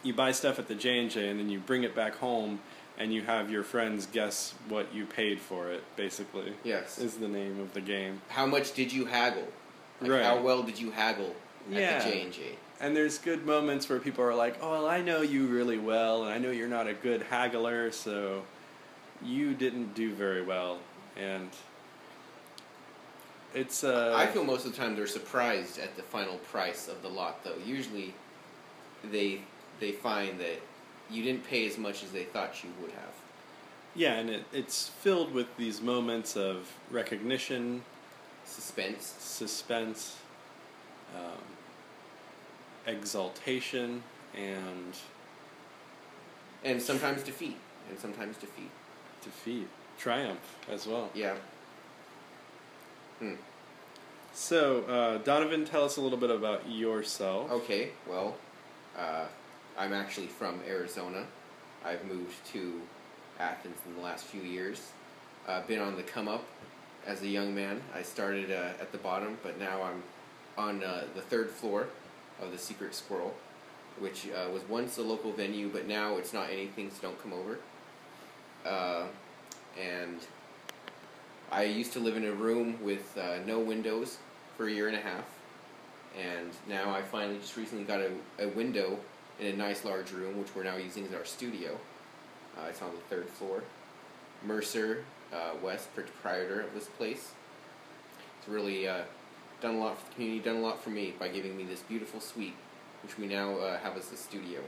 you 0.04 0.14
buy 0.14 0.32
stuff 0.32 0.58
at 0.58 0.68
the 0.68 0.74
J 0.74 1.00
and 1.00 1.10
J, 1.10 1.28
and 1.28 1.40
then 1.40 1.50
you 1.50 1.58
bring 1.58 1.82
it 1.82 1.94
back 1.94 2.16
home, 2.16 2.60
and 2.98 3.12
you 3.12 3.22
have 3.22 3.50
your 3.50 3.62
friends 3.64 4.06
guess 4.06 4.54
what 4.68 4.94
you 4.94 5.04
paid 5.06 5.40
for 5.40 5.68
it. 5.70 5.82
Basically, 5.96 6.52
Yes. 6.62 6.98
is 6.98 7.16
the 7.16 7.28
name 7.28 7.60
of 7.60 7.72
the 7.74 7.80
game. 7.80 8.20
How 8.28 8.46
much 8.46 8.72
did 8.74 8.92
you 8.92 9.04
haggle? 9.06 9.48
Like 10.00 10.10
Right. 10.10 10.24
How 10.24 10.40
well 10.40 10.62
did 10.62 10.78
you 10.78 10.90
haggle 10.90 11.34
at 11.70 11.76
Yeah. 11.76 11.98
the 12.04 12.10
J 12.10 12.20
and 12.22 12.32
J? 12.32 12.42
And 12.80 12.96
there's 12.96 13.18
good 13.18 13.46
moments 13.46 13.88
where 13.88 13.98
people 14.00 14.24
are 14.24 14.34
like, 14.34 14.56
"Oh, 14.60 14.70
well, 14.72 14.86
I 14.86 15.00
know 15.00 15.22
you 15.22 15.46
really 15.46 15.78
well, 15.78 16.24
and 16.24 16.32
I 16.32 16.38
know 16.38 16.50
you're 16.50 16.68
not 16.68 16.86
a 16.86 16.92
good 16.94 17.22
haggler, 17.22 17.90
so 17.92 18.44
you 19.22 19.54
didn't 19.54 19.94
do 19.94 20.12
very 20.12 20.42
well." 20.42 20.80
And 21.16 21.50
it's 23.54 23.84
uh, 23.84 24.12
I 24.16 24.26
feel 24.26 24.44
most 24.44 24.66
of 24.66 24.72
the 24.72 24.76
time 24.78 24.96
they're 24.96 25.06
surprised 25.06 25.78
at 25.78 25.96
the 25.96 26.02
final 26.02 26.36
price 26.38 26.88
of 26.88 27.00
the 27.02 27.08
lot, 27.08 27.44
though. 27.44 27.56
Usually, 27.64 28.12
they 29.04 29.40
they 29.80 29.92
find 29.92 30.38
that 30.40 30.60
you 31.10 31.22
didn't 31.22 31.44
pay 31.46 31.66
as 31.66 31.78
much 31.78 32.02
as 32.02 32.10
they 32.10 32.24
thought 32.24 32.62
you 32.64 32.70
would 32.80 32.90
have. 32.92 33.12
Yeah, 33.94 34.14
and 34.14 34.28
it, 34.30 34.44
it's 34.52 34.88
filled 34.88 35.32
with 35.32 35.56
these 35.56 35.80
moments 35.80 36.36
of 36.36 36.72
recognition, 36.90 37.82
Suspense. 38.44 39.14
suspense, 39.20 40.16
um, 41.16 41.38
exaltation 42.86 44.02
and 44.36 44.94
and 46.64 46.80
sometimes 46.82 47.22
defeat, 47.22 47.56
and 47.90 47.98
sometimes 47.98 48.36
defeat. 48.36 48.70
defeat, 49.22 49.68
triumph 49.98 50.56
as 50.70 50.86
well. 50.86 51.10
Yeah. 51.14 51.34
Hmm. 53.20 53.34
So, 54.32 54.82
uh, 54.84 55.18
Donovan, 55.18 55.64
tell 55.64 55.84
us 55.84 55.96
a 55.96 56.00
little 56.00 56.18
bit 56.18 56.30
about 56.30 56.68
yourself. 56.68 57.50
Okay. 57.52 57.90
Well, 58.08 58.34
uh, 58.98 59.26
I'm 59.76 59.92
actually 59.92 60.28
from 60.28 60.60
Arizona. 60.68 61.24
I've 61.84 62.04
moved 62.04 62.46
to 62.52 62.80
Athens 63.40 63.76
in 63.86 63.94
the 63.96 64.00
last 64.00 64.24
few 64.24 64.40
years. 64.40 64.92
Uh, 65.48 65.62
been 65.62 65.80
on 65.80 65.96
the 65.96 66.02
come 66.02 66.28
up 66.28 66.44
as 67.06 67.22
a 67.22 67.26
young 67.26 67.54
man. 67.54 67.82
I 67.94 68.02
started 68.02 68.52
uh, 68.52 68.80
at 68.80 68.92
the 68.92 68.98
bottom, 68.98 69.36
but 69.42 69.58
now 69.58 69.82
I'm 69.82 70.02
on 70.56 70.84
uh, 70.84 71.04
the 71.14 71.20
third 71.20 71.50
floor 71.50 71.88
of 72.40 72.52
the 72.52 72.58
Secret 72.58 72.94
Squirrel, 72.94 73.34
which 73.98 74.28
uh, 74.28 74.50
was 74.52 74.62
once 74.68 74.96
a 74.98 75.02
local 75.02 75.32
venue, 75.32 75.68
but 75.68 75.88
now 75.88 76.16
it's 76.16 76.32
not 76.32 76.50
anything, 76.50 76.90
so 76.90 77.02
don't 77.02 77.20
come 77.20 77.32
over. 77.32 77.58
Uh, 78.64 79.06
and 79.80 80.18
I 81.50 81.64
used 81.64 81.92
to 81.94 81.98
live 81.98 82.16
in 82.16 82.24
a 82.24 82.32
room 82.32 82.78
with 82.80 83.18
uh, 83.18 83.38
no 83.44 83.58
windows 83.58 84.18
for 84.56 84.68
a 84.68 84.72
year 84.72 84.86
and 84.86 84.96
a 84.96 85.00
half, 85.00 85.24
and 86.16 86.50
now 86.68 86.94
I 86.94 87.02
finally 87.02 87.38
just 87.38 87.56
recently 87.56 87.84
got 87.84 88.00
a, 88.00 88.12
a 88.38 88.48
window 88.48 88.98
in 89.40 89.46
a 89.46 89.56
nice 89.56 89.84
large 89.84 90.10
room, 90.12 90.38
which 90.38 90.54
we're 90.54 90.64
now 90.64 90.76
using 90.76 91.04
as 91.06 91.14
our 91.14 91.24
studio. 91.24 91.78
Uh, 92.56 92.66
it's 92.68 92.80
on 92.82 92.90
the 92.92 93.00
third 93.14 93.28
floor. 93.28 93.62
Mercer 94.44 95.04
uh, 95.32 95.50
West, 95.62 95.92
proprietor 95.94 96.60
of 96.60 96.74
this 96.74 96.86
place, 96.86 97.32
has 98.40 98.48
really 98.52 98.86
uh, 98.86 99.02
done 99.60 99.74
a 99.76 99.78
lot 99.78 99.98
for 99.98 100.08
the 100.08 100.14
community, 100.14 100.40
done 100.40 100.56
a 100.56 100.60
lot 100.60 100.82
for 100.82 100.90
me 100.90 101.14
by 101.18 101.28
giving 101.28 101.56
me 101.56 101.64
this 101.64 101.80
beautiful 101.80 102.20
suite, 102.20 102.54
which 103.02 103.18
we 103.18 103.26
now 103.26 103.56
uh, 103.58 103.78
have 103.78 103.96
as 103.96 104.08
the 104.08 104.16
studio. 104.16 104.60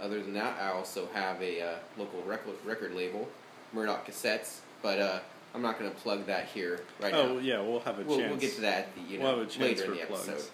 Other 0.00 0.20
than 0.22 0.32
that, 0.34 0.60
I 0.60 0.70
also 0.70 1.08
have 1.12 1.40
a 1.42 1.60
uh, 1.60 1.74
local 1.98 2.22
record, 2.22 2.54
record 2.64 2.94
label, 2.94 3.28
Murdoch 3.72 4.06
Cassettes, 4.06 4.60
but 4.82 4.98
uh, 4.98 5.18
I'm 5.54 5.62
not 5.62 5.78
going 5.78 5.90
to 5.90 5.96
plug 5.98 6.26
that 6.26 6.46
here 6.46 6.80
right 7.00 7.12
oh 7.14 7.26
now. 7.26 7.32
Oh 7.34 7.38
yeah, 7.38 7.60
we'll 7.60 7.80
have 7.80 7.98
a 7.98 8.02
We'll, 8.02 8.18
chance. 8.18 8.30
we'll 8.30 8.40
get 8.40 8.54
to 8.56 8.60
that 8.62 8.88
the, 8.94 9.00
you 9.12 9.20
We'll 9.20 9.38
have 9.38 9.56
a 9.56 9.62
later 9.62 9.84
in 9.84 9.90
the 9.92 10.06
plugs. 10.06 10.28
episode. 10.28 10.50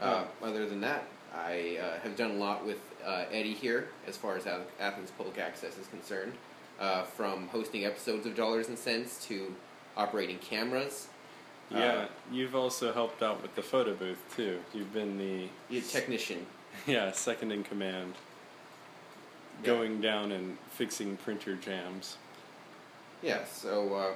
Uh, 0.00 0.24
other 0.42 0.66
than 0.68 0.80
that, 0.82 1.04
I 1.34 1.78
uh, 1.80 2.00
have 2.00 2.16
done 2.16 2.32
a 2.32 2.34
lot 2.34 2.64
with 2.66 2.78
uh, 3.04 3.24
Eddie 3.30 3.54
here 3.54 3.88
as 4.06 4.16
far 4.16 4.36
as 4.36 4.46
Athens 4.80 5.10
Public 5.16 5.38
Access 5.38 5.78
is 5.78 5.86
concerned. 5.88 6.32
Uh, 6.80 7.02
from 7.02 7.48
hosting 7.48 7.84
episodes 7.84 8.24
of 8.24 8.36
Dollars 8.36 8.68
and 8.68 8.78
Cents 8.78 9.24
to 9.26 9.52
operating 9.96 10.38
cameras. 10.38 11.08
Yeah, 11.70 11.78
Uh, 11.78 12.06
you've 12.30 12.54
also 12.54 12.92
helped 12.92 13.20
out 13.20 13.42
with 13.42 13.54
the 13.56 13.62
photo 13.62 13.94
booth 13.94 14.22
too. 14.36 14.60
You've 14.72 14.92
been 14.92 15.18
the 15.18 15.48
the 15.70 15.80
technician. 15.80 16.46
yeah 16.86 17.10
second 17.10 17.50
in 17.50 17.64
command, 17.64 18.14
Yeah. 19.62 19.66
going 19.66 20.00
down 20.00 20.30
and 20.30 20.56
fixing 20.70 21.16
printer 21.16 21.56
jams. 21.56 22.16
Yeah, 23.22 23.44
so 23.44 23.94
uh, 23.94 24.14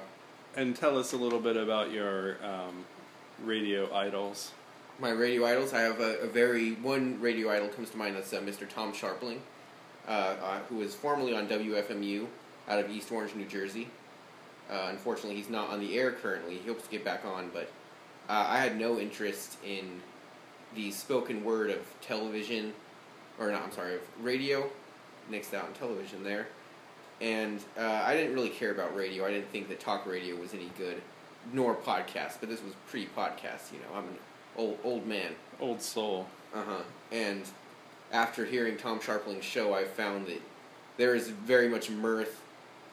And 0.55 0.73
tell 0.73 0.97
us 0.97 1.11
a 1.11 1.17
little 1.17 1.41
bit 1.41 1.57
about 1.57 1.91
your 1.91 2.37
um, 2.45 2.85
radio 3.43 3.93
idols. 3.93 4.53
My 4.99 5.09
radio 5.09 5.45
idols, 5.45 5.73
I 5.73 5.81
have 5.81 5.99
a, 5.99 6.19
a 6.19 6.27
very 6.27 6.73
one 6.73 7.19
radio 7.19 7.49
idol 7.49 7.67
comes 7.67 7.89
to 7.91 7.97
mind. 7.97 8.15
That's 8.15 8.31
uh, 8.31 8.41
Mr. 8.41 8.69
Tom 8.69 8.93
Scharpling, 8.93 9.39
uh, 10.07 10.11
uh, 10.11 10.59
who 10.69 10.77
was 10.77 10.93
formerly 10.93 11.35
on 11.35 11.47
WFMU 11.47 12.27
out 12.69 12.79
of 12.79 12.89
East 12.91 13.11
Orange, 13.11 13.33
New 13.35 13.45
Jersey. 13.45 13.87
Uh, 14.69 14.87
unfortunately, 14.89 15.35
he's 15.35 15.49
not 15.49 15.69
on 15.69 15.79
the 15.79 15.97
air 15.97 16.11
currently. 16.11 16.57
He 16.57 16.67
hopes 16.67 16.83
to 16.83 16.89
get 16.89 17.03
back 17.03 17.25
on, 17.25 17.49
but 17.53 17.71
uh, 18.29 18.45
I 18.47 18.59
had 18.59 18.77
no 18.77 18.99
interest 18.99 19.57
in 19.65 19.99
the 20.75 20.91
spoken 20.91 21.43
word 21.43 21.71
of 21.71 21.79
television, 22.01 22.73
or 23.39 23.51
not. 23.51 23.63
I'm 23.63 23.71
sorry, 23.71 23.95
of 23.95 24.01
radio. 24.21 24.69
Next 25.29 25.53
out 25.53 25.65
on 25.65 25.73
television 25.73 26.23
there, 26.23 26.47
and 27.21 27.59
uh, 27.77 28.03
I 28.05 28.13
didn't 28.13 28.33
really 28.33 28.49
care 28.49 28.71
about 28.71 28.95
radio. 28.95 29.25
I 29.25 29.31
didn't 29.31 29.49
think 29.49 29.69
that 29.69 29.79
talk 29.79 30.05
radio 30.05 30.35
was 30.35 30.53
any 30.53 30.69
good, 30.77 31.01
nor 31.51 31.75
podcast. 31.75 32.39
But 32.39 32.49
this 32.49 32.61
was 32.61 32.73
pre-podcast. 32.87 33.71
You 33.71 33.79
know, 33.79 33.95
I'm 33.95 34.03
an 34.03 34.17
old 34.57 34.77
old 34.83 35.05
man. 35.07 35.33
Old 35.59 35.81
soul. 35.81 36.27
Uh 36.53 36.63
huh. 36.63 36.81
And 37.11 37.43
after 38.11 38.45
hearing 38.45 38.77
Tom 38.77 38.99
Scharpling's 38.99 39.45
show, 39.45 39.73
I 39.73 39.85
found 39.85 40.27
that 40.27 40.41
there 40.97 41.15
is 41.15 41.29
very 41.29 41.67
much 41.67 41.89
mirth 41.89 42.41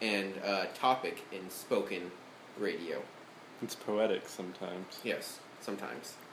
and 0.00 0.32
uh, 0.44 0.64
topic 0.74 1.22
in 1.32 1.50
spoken 1.50 2.10
radio. 2.58 3.02
It's 3.62 3.74
poetic 3.74 4.26
sometimes. 4.28 5.00
Yes, 5.04 5.38
sometimes. 5.60 6.14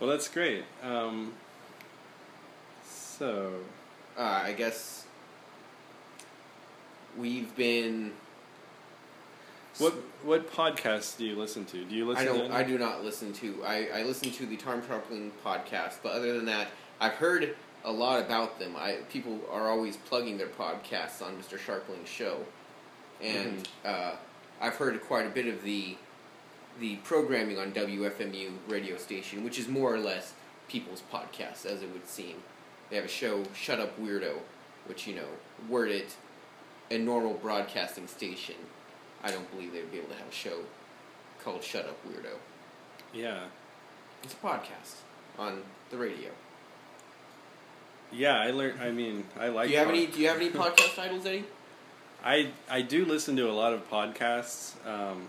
Well, 0.00 0.10
that's 0.10 0.26
great. 0.28 0.64
Um, 0.82 1.32
so, 2.84 3.52
Uh, 4.18 4.42
I 4.44 4.52
guess 4.52 5.04
we've 7.16 7.54
been. 7.54 8.12
What 9.78 9.94
what 10.22 10.52
podcasts 10.52 11.16
do 11.16 11.24
you 11.24 11.34
listen 11.34 11.64
to? 11.66 11.84
Do 11.84 11.94
you 11.94 12.06
listen? 12.06 12.22
I 12.22 12.24
don't. 12.26 12.40
any? 12.42 12.54
I 12.54 12.62
do 12.62 12.78
not 12.78 13.02
listen 13.02 13.32
to. 13.34 13.64
I, 13.64 13.88
I 13.94 14.02
listen 14.02 14.30
to 14.30 14.46
the 14.46 14.56
Tom 14.56 14.82
Scharpling 14.82 15.30
podcast, 15.44 15.94
but 16.02 16.12
other 16.12 16.34
than 16.34 16.44
that, 16.46 16.68
I've 17.00 17.14
heard 17.14 17.56
a 17.84 17.90
lot 17.90 18.20
about 18.20 18.58
them. 18.58 18.74
I 18.76 18.98
people 19.10 19.40
are 19.50 19.70
always 19.70 19.96
plugging 19.96 20.36
their 20.36 20.48
podcasts 20.48 21.22
on 21.22 21.36
Mr. 21.36 21.58
Scharpling's 21.58 22.08
show, 22.08 22.44
and 23.22 23.68
uh, 23.84 24.12
I've 24.60 24.74
heard 24.74 25.00
quite 25.02 25.26
a 25.26 25.30
bit 25.30 25.46
of 25.46 25.62
the 25.62 25.96
the 26.78 26.96
programming 26.96 27.58
on 27.58 27.72
WFMU 27.72 28.50
radio 28.68 28.96
station, 28.98 29.42
which 29.42 29.58
is 29.58 29.68
more 29.68 29.94
or 29.94 29.98
less 29.98 30.34
people's 30.68 31.02
podcasts, 31.12 31.64
as 31.66 31.82
it 31.82 31.92
would 31.92 32.08
seem. 32.08 32.36
They 32.90 32.96
have 32.96 33.04
a 33.06 33.08
show, 33.08 33.44
Shut 33.54 33.80
Up 33.80 33.98
Weirdo, 33.98 34.34
which 34.86 35.06
you 35.06 35.14
know, 35.14 35.28
word 35.68 35.90
it, 35.90 36.14
a 36.90 36.98
normal 36.98 37.34
broadcasting 37.34 38.06
station. 38.06 38.56
I 39.22 39.30
don't 39.30 39.50
believe 39.52 39.72
they 39.72 39.80
would 39.80 39.92
be 39.92 39.98
able 39.98 40.08
to 40.08 40.16
have 40.16 40.28
a 40.28 40.32
show 40.32 40.58
called 41.44 41.62
Shut 41.62 41.86
Up 41.86 41.96
Weirdo. 42.06 42.34
Yeah, 43.14 43.40
It's 44.22 44.32
a 44.34 44.36
podcast 44.36 44.96
on 45.38 45.62
the 45.90 45.96
radio. 45.96 46.30
yeah. 48.12 48.38
I 48.40 48.50
learned. 48.50 48.80
I 48.80 48.90
mean, 48.90 49.24
I 49.38 49.48
like. 49.48 49.68
do 49.68 49.72
you 49.72 49.78
have 49.78 49.88
pod- 49.88 49.96
any? 49.96 50.06
Do 50.06 50.20
you 50.20 50.28
have 50.28 50.36
any 50.38 50.50
podcast 50.50 50.96
titles, 50.96 51.26
Eddie? 51.26 51.44
I 52.24 52.50
I 52.70 52.82
do 52.82 53.04
listen 53.04 53.36
to 53.36 53.50
a 53.50 53.52
lot 53.52 53.72
of 53.72 53.88
podcasts. 53.90 54.74
Um, 54.86 55.26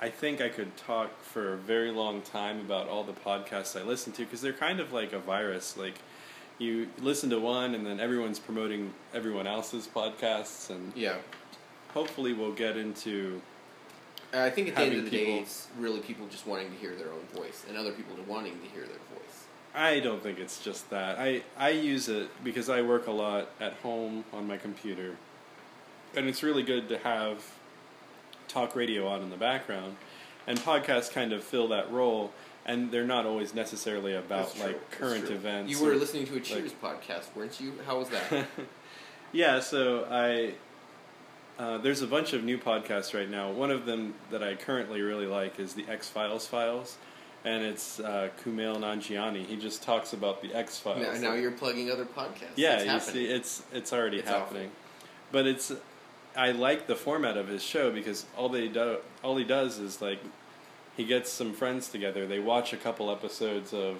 I 0.00 0.08
think 0.08 0.40
I 0.40 0.48
could 0.48 0.76
talk 0.76 1.10
for 1.22 1.52
a 1.54 1.56
very 1.56 1.90
long 1.92 2.22
time 2.22 2.60
about 2.60 2.88
all 2.88 3.04
the 3.04 3.12
podcasts 3.12 3.78
I 3.80 3.84
listen 3.84 4.12
to 4.14 4.22
because 4.24 4.40
they're 4.40 4.52
kind 4.52 4.80
of 4.80 4.92
like 4.92 5.12
a 5.12 5.18
virus. 5.18 5.76
Like 5.76 5.98
you 6.58 6.88
listen 7.00 7.30
to 7.30 7.38
one, 7.38 7.74
and 7.74 7.86
then 7.86 8.00
everyone's 8.00 8.38
promoting 8.38 8.92
everyone 9.14 9.46
else's 9.46 9.86
podcasts, 9.86 10.70
and 10.70 10.92
Yeah. 10.96 11.16
Hopefully 11.94 12.32
we'll 12.32 12.52
get 12.52 12.76
into 12.76 13.40
I 14.34 14.50
think 14.50 14.68
at 14.68 14.76
the 14.76 14.82
end 14.82 14.94
of 14.94 15.04
the 15.04 15.10
day, 15.10 15.38
it's 15.40 15.68
really 15.78 16.00
people 16.00 16.26
just 16.26 16.46
wanting 16.46 16.70
to 16.70 16.76
hear 16.76 16.94
their 16.94 17.12
own 17.12 17.24
voice, 17.34 17.64
and 17.68 17.76
other 17.76 17.92
people 17.92 18.14
wanting 18.26 18.58
to 18.60 18.66
hear 18.68 18.80
their 18.82 18.96
voice. 19.14 19.44
I 19.74 20.00
don't 20.00 20.22
think 20.22 20.38
it's 20.38 20.62
just 20.62 20.88
that. 20.90 21.18
I, 21.18 21.42
I 21.56 21.70
use 21.70 22.08
it 22.08 22.28
because 22.44 22.68
I 22.68 22.82
work 22.82 23.06
a 23.06 23.12
lot 23.12 23.48
at 23.60 23.74
home 23.74 24.24
on 24.32 24.46
my 24.46 24.56
computer. 24.56 25.16
And 26.14 26.28
it's 26.28 26.42
really 26.42 26.62
good 26.62 26.88
to 26.90 26.98
have 26.98 27.42
talk 28.48 28.76
radio 28.76 29.08
on 29.08 29.22
in 29.22 29.30
the 29.30 29.36
background. 29.36 29.96
And 30.46 30.58
podcasts 30.58 31.10
kind 31.10 31.32
of 31.32 31.42
fill 31.42 31.68
that 31.68 31.90
role. 31.90 32.32
And 32.66 32.90
they're 32.90 33.06
not 33.06 33.24
always 33.24 33.54
necessarily 33.54 34.14
about 34.14 34.58
like 34.60 34.90
current 34.90 35.30
events. 35.30 35.72
You 35.72 35.84
were 35.84 35.92
or- 35.92 35.96
listening 35.96 36.26
to 36.26 36.36
a 36.36 36.40
Cheers 36.40 36.74
podcast, 36.82 37.34
weren't 37.34 37.58
you? 37.58 37.72
How 37.86 37.98
was 37.98 38.10
that? 38.10 38.46
yeah, 39.32 39.58
so 39.60 40.06
I 40.10 40.54
uh, 41.58 41.78
there's 41.78 42.02
a 42.02 42.06
bunch 42.06 42.32
of 42.32 42.44
new 42.44 42.58
podcasts 42.58 43.14
right 43.14 43.28
now. 43.28 43.50
One 43.50 43.70
of 43.70 43.86
them 43.86 44.14
that 44.30 44.42
I 44.42 44.54
currently 44.54 45.00
really 45.00 45.26
like 45.26 45.60
is 45.60 45.74
the 45.74 45.84
X 45.88 46.08
Files 46.08 46.46
Files, 46.46 46.96
and 47.44 47.62
it's 47.62 48.00
uh, 48.00 48.30
Kumail 48.42 48.78
Nanjiani. 48.78 49.44
He 49.44 49.56
just 49.56 49.82
talks 49.82 50.12
about 50.12 50.42
the 50.42 50.54
X 50.54 50.78
Files. 50.78 51.20
now, 51.20 51.30
now 51.30 51.34
you're 51.34 51.50
plugging 51.52 51.90
other 51.90 52.04
podcasts. 52.06 52.56
Yeah, 52.56 52.78
It's 52.78 53.06
you 53.06 53.12
see, 53.12 53.26
it's 53.26 53.62
it's 53.72 53.92
already 53.92 54.18
It's 54.18 54.28
happening, 54.28 54.70
but 55.30 55.46
it's 55.46 55.72
I 56.36 56.52
like 56.52 56.86
the 56.86 56.96
format 56.96 57.36
of 57.36 57.48
his 57.48 57.62
show 57.62 57.90
because 57.90 58.26
all 58.36 58.48
they 58.48 58.68
do 58.68 58.98
all 59.22 59.36
he 59.36 59.44
does 59.44 59.78
is 59.78 60.00
like 60.00 60.20
he 60.96 61.04
gets 61.04 61.30
some 61.30 61.52
friends 61.52 61.88
together. 61.88 62.26
They 62.26 62.38
watch 62.38 62.72
a 62.72 62.76
couple 62.76 63.10
episodes 63.10 63.72
of 63.72 63.98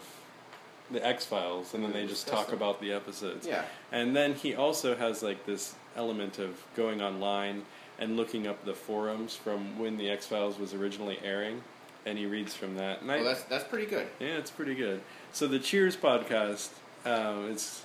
the 0.93 1.05
X 1.07 1.25
Files, 1.25 1.75
and 1.75 1.83
then 1.83 1.93
they 1.93 2.07
just 2.07 2.27
talk 2.29 2.53
about 2.53 2.81
the 2.81 2.93
episodes. 2.93 3.47
Yeah. 3.47 3.65
And 3.91 4.15
then 4.15 4.35
he 4.35 4.55
also 4.55 4.95
has 4.97 5.23
like 5.23 5.47
this 5.47 5.75
element 5.97 6.39
of 6.39 6.63
going 6.77 7.01
online 7.03 7.63
and 7.99 8.17
looking 8.17 8.47
up 8.47 8.65
the 8.65 8.75
forums 8.75 9.37
from 9.37 9.79
when 9.79 9.97
the 9.99 10.09
X 10.11 10.27
Files 10.27 10.59
was 10.59 10.75
originally 10.75 11.19
airing, 11.23 11.63
and 12.07 12.19
he 12.19 12.27
reads 12.27 12.55
from 12.55 12.77
that. 12.77 13.03
And 13.03 13.11
I, 13.11 13.17
Well, 13.17 13.25
that's 13.27 13.43
that's 13.45 13.65
pretty 13.65 13.87
good. 13.87 14.07
yeah, 14.21 14.37
it's 14.39 14.51
pretty 14.51 14.75
good. 14.75 15.01
So 15.33 15.47
the 15.47 15.59
Cheers 15.59 15.97
podcast, 15.97 16.71
um, 17.05 17.51
it's 17.51 17.83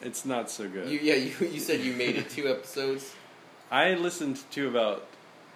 it's 0.00 0.24
not 0.24 0.50
so 0.50 0.68
good. 0.68 0.88
You, 0.88 0.98
yeah, 1.00 1.14
you, 1.14 1.32
you 1.46 1.60
said 1.60 1.80
you 1.80 1.92
made 1.94 2.16
it 2.16 2.28
two 2.30 2.48
episodes. 2.48 3.14
I 3.70 3.94
listened 3.94 4.40
to 4.52 4.68
about 4.68 5.06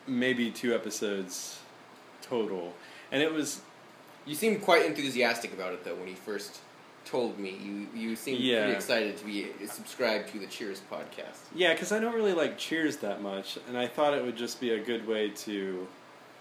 maybe 0.06 0.50
two 0.50 0.75
episodes 0.75 1.58
total, 2.23 2.73
and 3.12 3.23
it 3.23 3.32
was 3.32 3.61
You 4.26 4.35
seemed 4.35 4.61
quite 4.62 4.85
enthusiastic 4.85 5.52
about 5.52 5.73
it 5.73 5.85
though 5.85 5.95
when 5.95 6.09
you 6.09 6.14
first 6.16 6.59
told 7.04 7.38
me. 7.38 7.56
You 7.62 7.87
you 7.99 8.16
seemed 8.16 8.40
Yeah. 8.40 8.62
pretty 8.64 8.75
excited 8.76 9.16
to 9.18 9.25
be 9.25 9.45
uh, 9.45 9.66
subscribed 9.68 10.28
to 10.33 10.38
the 10.40 10.47
Cheers 10.47 10.83
podcast. 10.90 11.38
Yeah, 11.54 11.73
because 11.73 11.92
I 11.92 12.00
don't 12.00 12.14
really 12.14 12.33
like 12.35 12.59
Cheers 12.59 12.97
that 12.99 13.23
much, 13.23 13.59
and 13.68 13.78
I 13.78 13.87
thought 13.87 14.12
it 14.14 14.25
would 14.25 14.37
just 14.37 14.61
be 14.61 14.71
a 14.71 14.78
good 14.80 15.06
way 15.06 15.30
to 15.30 15.87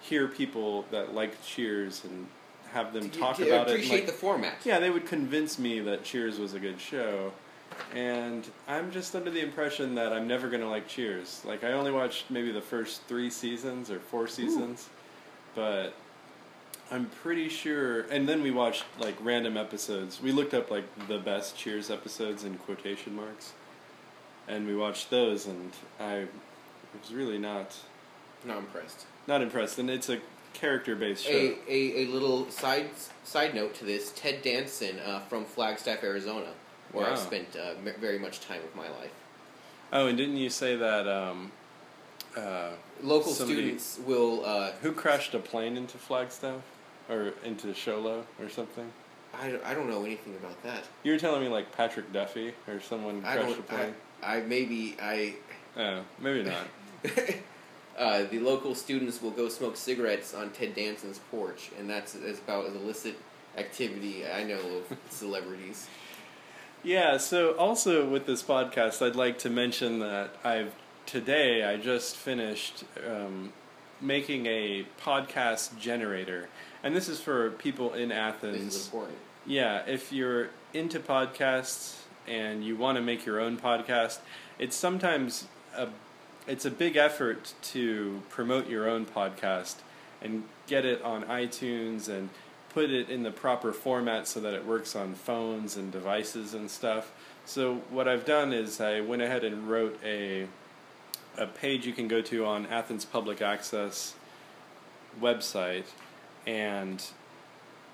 hear 0.02 0.28
people 0.28 0.86
that 0.92 1.14
like 1.14 1.42
Cheers 1.46 2.04
and 2.04 2.28
have 2.74 2.92
them 2.94 3.10
To- 3.10 3.20
talk 3.20 3.38
to 3.38 3.48
about 3.48 3.68
it. 3.68 3.72
appreciate 3.74 3.98
like- 4.00 4.06
the 4.08 4.12
format. 4.14 4.56
Yeah, 4.66 4.80
they 4.80 4.90
would 4.90 5.06
convince 5.06 5.58
me 5.60 5.80
that 5.82 6.04
Cheers 6.04 6.40
was 6.40 6.54
a 6.56 6.60
good 6.60 6.80
show. 6.82 7.32
And 7.94 8.48
I'm 8.68 8.92
just 8.92 9.16
under 9.16 9.30
the 9.30 9.42
impression 9.42 9.96
that 9.96 10.14
I'm 10.14 10.28
never 10.28 10.48
going 10.50 10.62
to 10.62 10.68
like 10.70 10.88
Cheers. 10.88 11.42
Like, 11.46 11.64
I 11.64 11.72
only 11.74 11.92
watched 11.92 12.30
maybe 12.30 12.52
the 12.52 12.62
first 12.62 13.02
three 13.08 13.30
seasons 13.30 13.90
or 13.92 14.00
four 14.00 14.28
seasons. 14.28 14.88
But 15.56 15.94
I'm 16.92 17.08
pretty 17.08 17.50
sure. 17.50 18.02
And 18.12 18.28
then 18.30 18.44
we 18.44 18.52
watched, 18.52 18.84
like, 19.00 19.16
random 19.20 19.58
episodes. 19.58 20.22
We 20.22 20.32
looked 20.32 20.54
up, 20.54 20.70
like, 20.70 20.84
the 21.08 21.18
best 21.18 21.58
Cheers 21.58 21.90
episodes 21.90 22.44
in 22.44 22.58
quotation 22.60 23.16
marks. 23.16 23.54
And 24.48 24.68
we 24.68 24.76
watched 24.76 25.10
those, 25.10 25.48
and 25.48 25.72
I 26.00 26.28
was 27.02 27.12
really 27.12 27.40
not 27.40 27.76
Not 28.44 28.60
impressed. 28.60 29.06
not 29.26 29.42
impressed. 29.42 29.80
And 29.80 29.90
it's 29.90 30.10
a 30.10 30.20
character 30.54 30.96
based 30.96 31.26
show. 31.26 31.32
A, 31.32 31.58
a, 31.68 32.04
a 32.04 32.06
little 32.08 32.50
side 32.52 32.92
side 33.24 33.56
note 33.56 33.74
to 33.76 33.86
this: 33.86 34.14
Ted 34.16 34.44
Danson 34.44 35.00
uh, 35.00 35.22
from 35.22 35.46
Flagstaff, 35.46 36.04
Arizona, 36.04 36.52
where 36.92 37.08
Wow. 37.08 37.14
I've 37.14 37.20
spent 37.20 37.56
uh, 37.56 37.72
m- 37.84 37.96
very 38.00 38.20
much 38.20 38.40
time 38.42 38.62
of 38.64 38.76
my 38.76 38.88
life. 38.88 39.12
Oh, 39.92 40.06
and 40.06 40.16
didn't 40.16 40.38
you 40.38 40.52
say 40.52 40.76
that 40.76 41.08
um, 41.08 41.52
uh, 42.38 42.70
Local 43.02 43.32
Somebody- 43.32 43.62
students 43.80 44.00
will. 44.06 44.46
Uh, 44.46 44.74
who 44.84 44.92
crashed 44.92 45.34
a 45.34 45.40
plane 45.40 45.76
into 45.76 45.98
Flagstaff 45.98 46.62
or 47.10 47.34
into 47.44 47.68
Sholo 47.68 48.24
or 48.42 48.50
something? 48.50 48.92
I, 49.40 49.50
don't- 49.50 49.66
I 49.66 49.74
don't 49.74 49.90
know 49.90 50.04
anything 50.06 50.36
about 50.36 50.62
that. 50.64 50.84
You 51.04 51.12
were 51.12 51.20
telling 51.20 51.42
me 51.42 51.48
like 51.50 51.72
Patrick 51.76 52.12
Duffy 52.14 52.54
or 52.68 52.80
someone 52.80 53.24
I 53.26 53.36
crashed 53.38 53.60
a 53.60 53.62
don't. 53.76 53.94
I. 54.24 54.38
I 54.38 54.42
maybe 54.42 54.96
I. 55.02 55.36
oh, 55.78 56.02
maybe 56.20 56.44
not. 56.44 56.68
uh, 57.98 58.24
the 58.24 58.40
local 58.40 58.76
students 58.76 59.22
will 59.22 59.32
go 59.32 59.50
smoke 59.50 59.78
cigarettes 59.78 60.34
on 60.34 60.50
Ted 60.52 60.74
Danson's 60.76 61.20
porch, 61.32 61.72
and 61.78 61.90
that's, 61.90 62.14
that's 62.14 62.40
about 62.40 62.66
as 62.68 62.76
illicit 62.76 63.16
activity 63.58 64.26
I 64.28 64.44
know 64.44 64.60
of 64.60 64.98
celebrities. 65.10 65.88
Yeah. 66.84 67.18
So 67.18 67.52
also 67.58 68.08
with 68.08 68.26
this 68.26 68.42
podcast, 68.44 69.06
I'd 69.06 69.16
like 69.16 69.40
to 69.40 69.50
mention 69.50 70.00
that 70.00 70.32
I've 70.44 70.74
today 71.06 71.64
I 71.64 71.78
just 71.78 72.16
finished 72.16 72.84
um, 73.08 73.54
making 74.02 74.46
a 74.46 74.86
podcast 75.02 75.78
generator, 75.80 76.48
and 76.86 76.96
this 76.96 77.10
is 77.10 77.20
for 77.20 77.50
people 77.50 77.96
in 77.96 78.12
Athens. 78.12 78.64
This 78.64 78.76
is 78.76 78.86
important. 78.86 79.18
Yeah, 79.48 79.82
if 79.88 80.14
you're 80.14 80.50
into 80.72 81.00
podcasts 81.00 82.00
and 82.28 82.64
you 82.64 82.76
want 82.76 82.98
to 82.98 83.02
make 83.02 83.26
your 83.26 83.40
own 83.40 83.58
podcast, 83.58 84.20
it's 84.60 84.76
sometimes 84.76 85.48
a 85.76 85.90
it's 86.48 86.64
a 86.64 86.72
big 86.72 86.96
effort 86.96 87.56
to 87.64 88.22
promote 88.30 88.70
your 88.70 88.88
own 88.88 89.08
podcast 89.08 89.78
and 90.22 90.44
get 90.68 90.86
it 90.86 91.02
on 91.02 91.24
iTunes 91.24 92.08
and 92.08 92.30
put 92.70 92.92
it 92.92 93.10
in 93.10 93.24
the 93.24 93.32
proper 93.32 93.74
format 93.74 94.28
so 94.28 94.40
that 94.40 94.54
it 94.54 94.64
works 94.64 94.96
on 94.96 95.16
phones 95.16 95.76
and 95.76 95.92
devices 95.92 96.54
and 96.54 96.70
stuff. 96.70 97.12
So 97.46 97.78
what 97.90 98.08
I've 98.08 98.26
done 98.26 98.54
is 98.54 98.80
I 98.80 99.02
went 99.02 99.24
ahead 99.24 99.44
and 99.44 99.68
wrote 99.68 100.00
a 100.04 100.48
a 101.36 101.48
page 101.48 101.88
you 101.88 101.94
can 101.94 102.08
go 102.08 102.22
to 102.22 102.46
on 102.46 102.68
Athens 102.68 103.06
Public 103.06 103.42
Access 103.42 104.14
website 105.20 105.86
and 106.46 107.04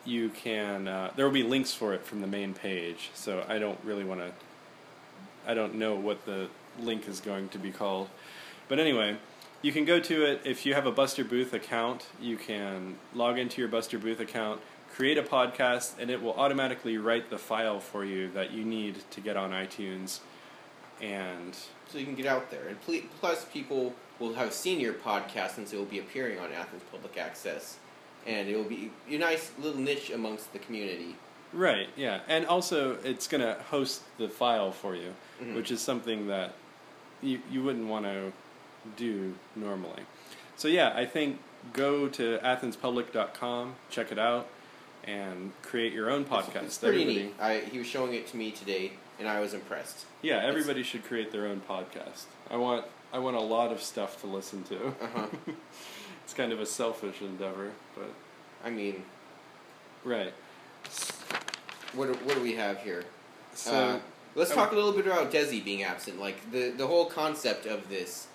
you 0.05 0.29
can 0.29 0.87
uh, 0.87 1.11
there 1.15 1.25
will 1.25 1.33
be 1.33 1.43
links 1.43 1.73
for 1.73 1.93
it 1.93 2.03
from 2.05 2.21
the 2.21 2.27
main 2.27 2.53
page 2.53 3.11
so 3.13 3.45
i 3.47 3.59
don't 3.59 3.79
really 3.83 4.03
want 4.03 4.19
to 4.19 4.31
i 5.47 5.53
don't 5.53 5.75
know 5.75 5.95
what 5.95 6.25
the 6.25 6.47
link 6.79 7.07
is 7.07 7.19
going 7.19 7.47
to 7.49 7.57
be 7.57 7.71
called 7.71 8.09
but 8.67 8.79
anyway 8.79 9.15
you 9.61 9.71
can 9.71 9.85
go 9.85 9.99
to 9.99 10.25
it 10.25 10.41
if 10.43 10.65
you 10.65 10.73
have 10.73 10.85
a 10.85 10.91
buster 10.91 11.23
booth 11.23 11.53
account 11.53 12.07
you 12.19 12.35
can 12.35 12.95
log 13.13 13.37
into 13.37 13.61
your 13.61 13.69
buster 13.69 13.99
booth 13.99 14.19
account 14.19 14.59
create 14.93 15.17
a 15.17 15.23
podcast 15.23 15.93
and 15.99 16.09
it 16.09 16.21
will 16.21 16.33
automatically 16.33 16.97
write 16.97 17.29
the 17.29 17.37
file 17.37 17.79
for 17.79 18.03
you 18.03 18.29
that 18.31 18.51
you 18.51 18.63
need 18.65 18.95
to 19.11 19.21
get 19.21 19.37
on 19.37 19.51
itunes 19.51 20.19
and 21.01 21.57
So 21.87 21.97
you 21.97 22.05
can 22.05 22.15
get 22.15 22.27
out 22.27 22.51
there. 22.51 22.67
And 22.67 22.77
plus, 23.19 23.45
people 23.45 23.93
will 24.19 24.33
have 24.35 24.53
seen 24.53 24.79
your 24.79 24.93
podcast 24.93 25.55
since 25.55 25.73
it 25.73 25.77
will 25.77 25.85
be 25.85 25.99
appearing 25.99 26.39
on 26.39 26.53
Athens 26.53 26.83
Public 26.91 27.17
Access. 27.17 27.77
And 28.27 28.47
it 28.49 28.55
will 28.55 28.63
be 28.65 28.91
a 29.09 29.17
nice 29.17 29.51
little 29.59 29.79
niche 29.79 30.09
amongst 30.11 30.53
the 30.53 30.59
community. 30.59 31.15
Right, 31.53 31.89
yeah. 31.97 32.21
And 32.27 32.45
also, 32.45 32.97
it's 33.03 33.27
going 33.27 33.41
to 33.41 33.61
host 33.69 34.01
the 34.17 34.29
file 34.29 34.71
for 34.71 34.95
you, 34.95 35.13
Mhm. 35.41 35.55
which 35.55 35.71
is 35.71 35.81
something 35.81 36.27
that 36.27 36.53
you, 37.21 37.41
you 37.51 37.61
wouldn't 37.63 37.87
want 37.87 38.05
to 38.05 38.31
do 38.95 39.33
normally. 39.55 40.03
So, 40.55 40.67
yeah, 40.67 40.93
I 40.95 41.05
think 41.05 41.39
go 41.73 42.07
to 42.09 42.39
athenspublic.com, 42.43 43.75
check 43.89 44.11
it 44.11 44.19
out, 44.19 44.47
and 45.03 45.51
create 45.63 45.93
your 45.93 46.09
own 46.09 46.25
podcast. 46.25 46.63
It's 46.63 46.77
pretty 46.77 47.01
Everybody- 47.01 47.23
neat. 47.25 47.33
I, 47.39 47.59
he 47.59 47.77
was 47.79 47.87
showing 47.87 48.13
it 48.13 48.27
to 48.27 48.37
me 48.37 48.51
today, 48.51 48.93
and 49.19 49.27
I 49.27 49.39
was 49.39 49.53
impressed. 49.53 50.05
Yeah, 50.21 50.37
everybody 50.45 50.83
should 50.83 51.03
create 51.03 51.31
their 51.31 51.47
own 51.47 51.61
podcast. 51.67 52.25
I 52.49 52.55
want 52.57 52.85
I 53.13 53.19
want 53.19 53.35
a 53.35 53.41
lot 53.41 53.73
of 53.73 53.81
stuff 53.83 54.21
to 54.21 54.27
listen 54.27 54.63
to. 54.63 54.87
Uh-huh. 55.01 55.25
it's 56.31 56.37
kind 56.37 56.53
of 56.53 56.61
a 56.61 56.65
selfish 56.65 57.21
endeavor, 57.21 57.71
but 57.93 58.09
I 58.63 58.69
mean, 58.69 59.03
right. 60.05 60.31
what 61.93 62.07
do, 62.07 62.17
what 62.23 62.35
do 62.35 62.41
we 62.41 62.53
have 62.53 62.77
here? 62.77 63.03
So 63.53 63.73
uh, 63.73 63.99
let's 64.35 64.55
talk 64.55 64.71
a 64.71 64.75
little 64.75 64.93
bit 64.93 65.05
about 65.07 65.29
Desi 65.29 65.61
being 65.61 65.83
absent. 65.83 66.21
Like 66.21 66.49
the 66.53 66.69
the 66.69 66.87
whole 66.87 67.03
concept 67.03 67.65
of 67.65 67.89
this 67.89 68.27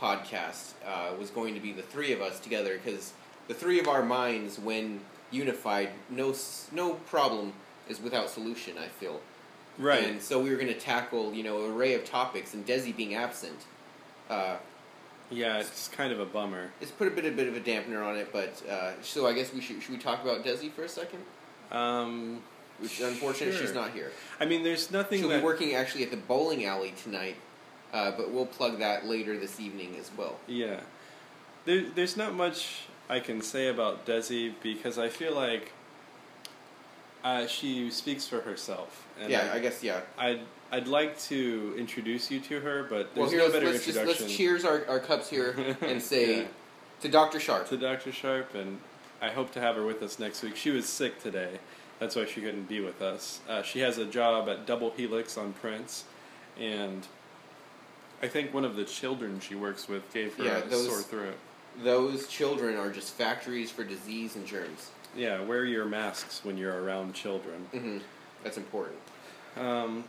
podcast 0.00 0.72
uh, 0.84 1.14
was 1.16 1.30
going 1.30 1.54
to 1.54 1.60
be 1.60 1.70
the 1.70 1.82
three 1.82 2.12
of 2.12 2.20
us 2.20 2.40
together 2.40 2.80
because 2.84 3.12
the 3.46 3.54
three 3.54 3.78
of 3.78 3.86
our 3.86 4.02
minds, 4.02 4.58
when 4.58 4.98
unified, 5.30 5.90
no 6.10 6.34
no 6.72 6.94
problem 6.94 7.52
is 7.88 8.00
without 8.00 8.30
solution. 8.30 8.78
I 8.78 8.88
feel 8.88 9.20
right. 9.78 10.02
And 10.02 10.20
so 10.20 10.42
we 10.42 10.50
were 10.50 10.56
going 10.56 10.74
to 10.74 10.80
tackle 10.80 11.32
you 11.32 11.44
know 11.44 11.66
an 11.66 11.70
array 11.70 11.94
of 11.94 12.04
topics, 12.04 12.52
and 12.52 12.66
Desi 12.66 12.96
being 12.96 13.14
absent. 13.14 13.66
Uh, 14.28 14.56
yeah, 15.30 15.58
it's 15.58 15.88
kind 15.88 16.12
of 16.12 16.20
a 16.20 16.24
bummer. 16.24 16.70
it's 16.80 16.90
put 16.90 17.08
a 17.08 17.10
bit 17.10 17.24
a 17.24 17.30
bit 17.30 17.48
of 17.48 17.56
a 17.56 17.60
dampener 17.60 18.04
on 18.04 18.16
it, 18.16 18.30
but 18.32 18.62
uh, 18.68 18.92
so 19.02 19.26
I 19.26 19.32
guess 19.32 19.52
we 19.52 19.60
should 19.60 19.82
should 19.82 19.92
we 19.92 19.98
talk 19.98 20.22
about 20.22 20.44
Desi 20.44 20.70
for 20.70 20.84
a 20.84 20.88
second? 20.88 21.20
Um, 21.72 22.42
Which 22.78 23.00
unfortunately 23.00 23.58
she's 23.58 23.74
not 23.74 23.90
here. 23.90 24.12
I 24.38 24.44
mean, 24.44 24.62
there's 24.62 24.90
nothing 24.90 25.20
She'll 25.20 25.28
that 25.30 25.38
be 25.38 25.44
working 25.44 25.74
actually 25.74 26.04
at 26.04 26.10
the 26.10 26.16
bowling 26.16 26.64
alley 26.64 26.92
tonight, 27.02 27.36
uh, 27.92 28.12
but 28.12 28.30
we'll 28.30 28.46
plug 28.46 28.78
that 28.78 29.06
later 29.06 29.38
this 29.38 29.58
evening 29.60 29.96
as 29.98 30.10
well. 30.16 30.38
Yeah. 30.46 30.80
There, 31.64 31.82
there's 31.94 32.16
not 32.16 32.34
much 32.34 32.82
I 33.08 33.20
can 33.20 33.40
say 33.40 33.68
about 33.68 34.06
Desi 34.06 34.52
because 34.62 34.98
I 34.98 35.08
feel 35.08 35.34
like 35.34 35.72
uh, 37.24 37.46
she 37.46 37.90
speaks 37.90 38.26
for 38.26 38.40
herself. 38.42 39.06
And 39.20 39.30
yeah, 39.30 39.50
I, 39.52 39.56
I 39.56 39.58
guess 39.58 39.82
yeah. 39.82 40.00
I'd, 40.18 40.40
I'd 40.70 40.86
like 40.88 41.18
to 41.22 41.74
introduce 41.78 42.30
you 42.30 42.38
to 42.40 42.60
her, 42.60 42.84
but 42.84 43.08
Well, 43.16 43.26
there's 43.28 43.30
here 43.32 43.40
no 43.40 43.50
better 43.52 43.66
let's 43.70 43.84
just 43.86 43.96
introduction 43.96 44.26
let's 44.26 44.36
cheers 44.36 44.64
our, 44.64 44.84
our 44.88 45.00
cups 45.00 45.30
here 45.30 45.76
and 45.80 46.00
say 46.02 46.42
Yeah. 46.42 46.46
to 47.00 47.08
Doctor 47.08 47.40
Sharp. 47.40 47.68
to 47.70 47.76
Dr. 47.76 48.12
Sharp, 48.12 48.54
and 48.54 48.78
I 49.22 49.30
hope 49.30 49.52
to 49.52 49.60
have 49.60 49.76
her 49.76 49.84
with 49.84 50.02
us 50.02 50.18
next 50.18 50.42
week. 50.42 50.54
She 50.56 50.70
was 50.70 50.86
sick 50.86 51.22
today. 51.22 51.58
That's 51.98 52.16
why 52.16 52.26
she 52.26 52.40
couldn't 52.40 52.68
be 52.68 52.80
with 52.80 53.00
us. 53.00 53.40
Uh, 53.48 53.62
she 53.62 53.78
has 53.80 53.98
a 53.98 54.04
job 54.04 54.48
at 54.48 54.66
Double 54.66 54.90
Helix 54.90 55.38
on 55.38 55.52
Prince, 55.54 56.04
and 56.60 57.06
I 58.20 58.26
think 58.28 58.52
one 58.52 58.64
of 58.64 58.76
the 58.76 58.84
children 58.84 59.40
she 59.40 59.54
works 59.54 59.88
with 59.88 60.12
gave 60.12 60.34
her 60.36 60.44
Yeah, 60.44 60.58
a 60.58 60.66
those- 60.68 60.86
sore 60.88 61.00
throat. 61.02 61.34
Those 61.82 62.28
children 62.28 62.76
are 62.76 62.88
just 62.90 63.14
factories 63.14 63.70
for 63.70 63.82
disease 63.82 64.36
and 64.36 64.46
germs. 64.46 64.90
Yeah, 65.16 65.40
wear 65.42 65.64
your 65.64 65.84
masks 65.84 66.40
when 66.44 66.56
you're 66.56 66.82
around 66.82 67.14
children. 67.14 67.66
hmm 67.72 67.98
That's 68.42 68.56
important. 68.56 68.98
Um, 69.56 70.04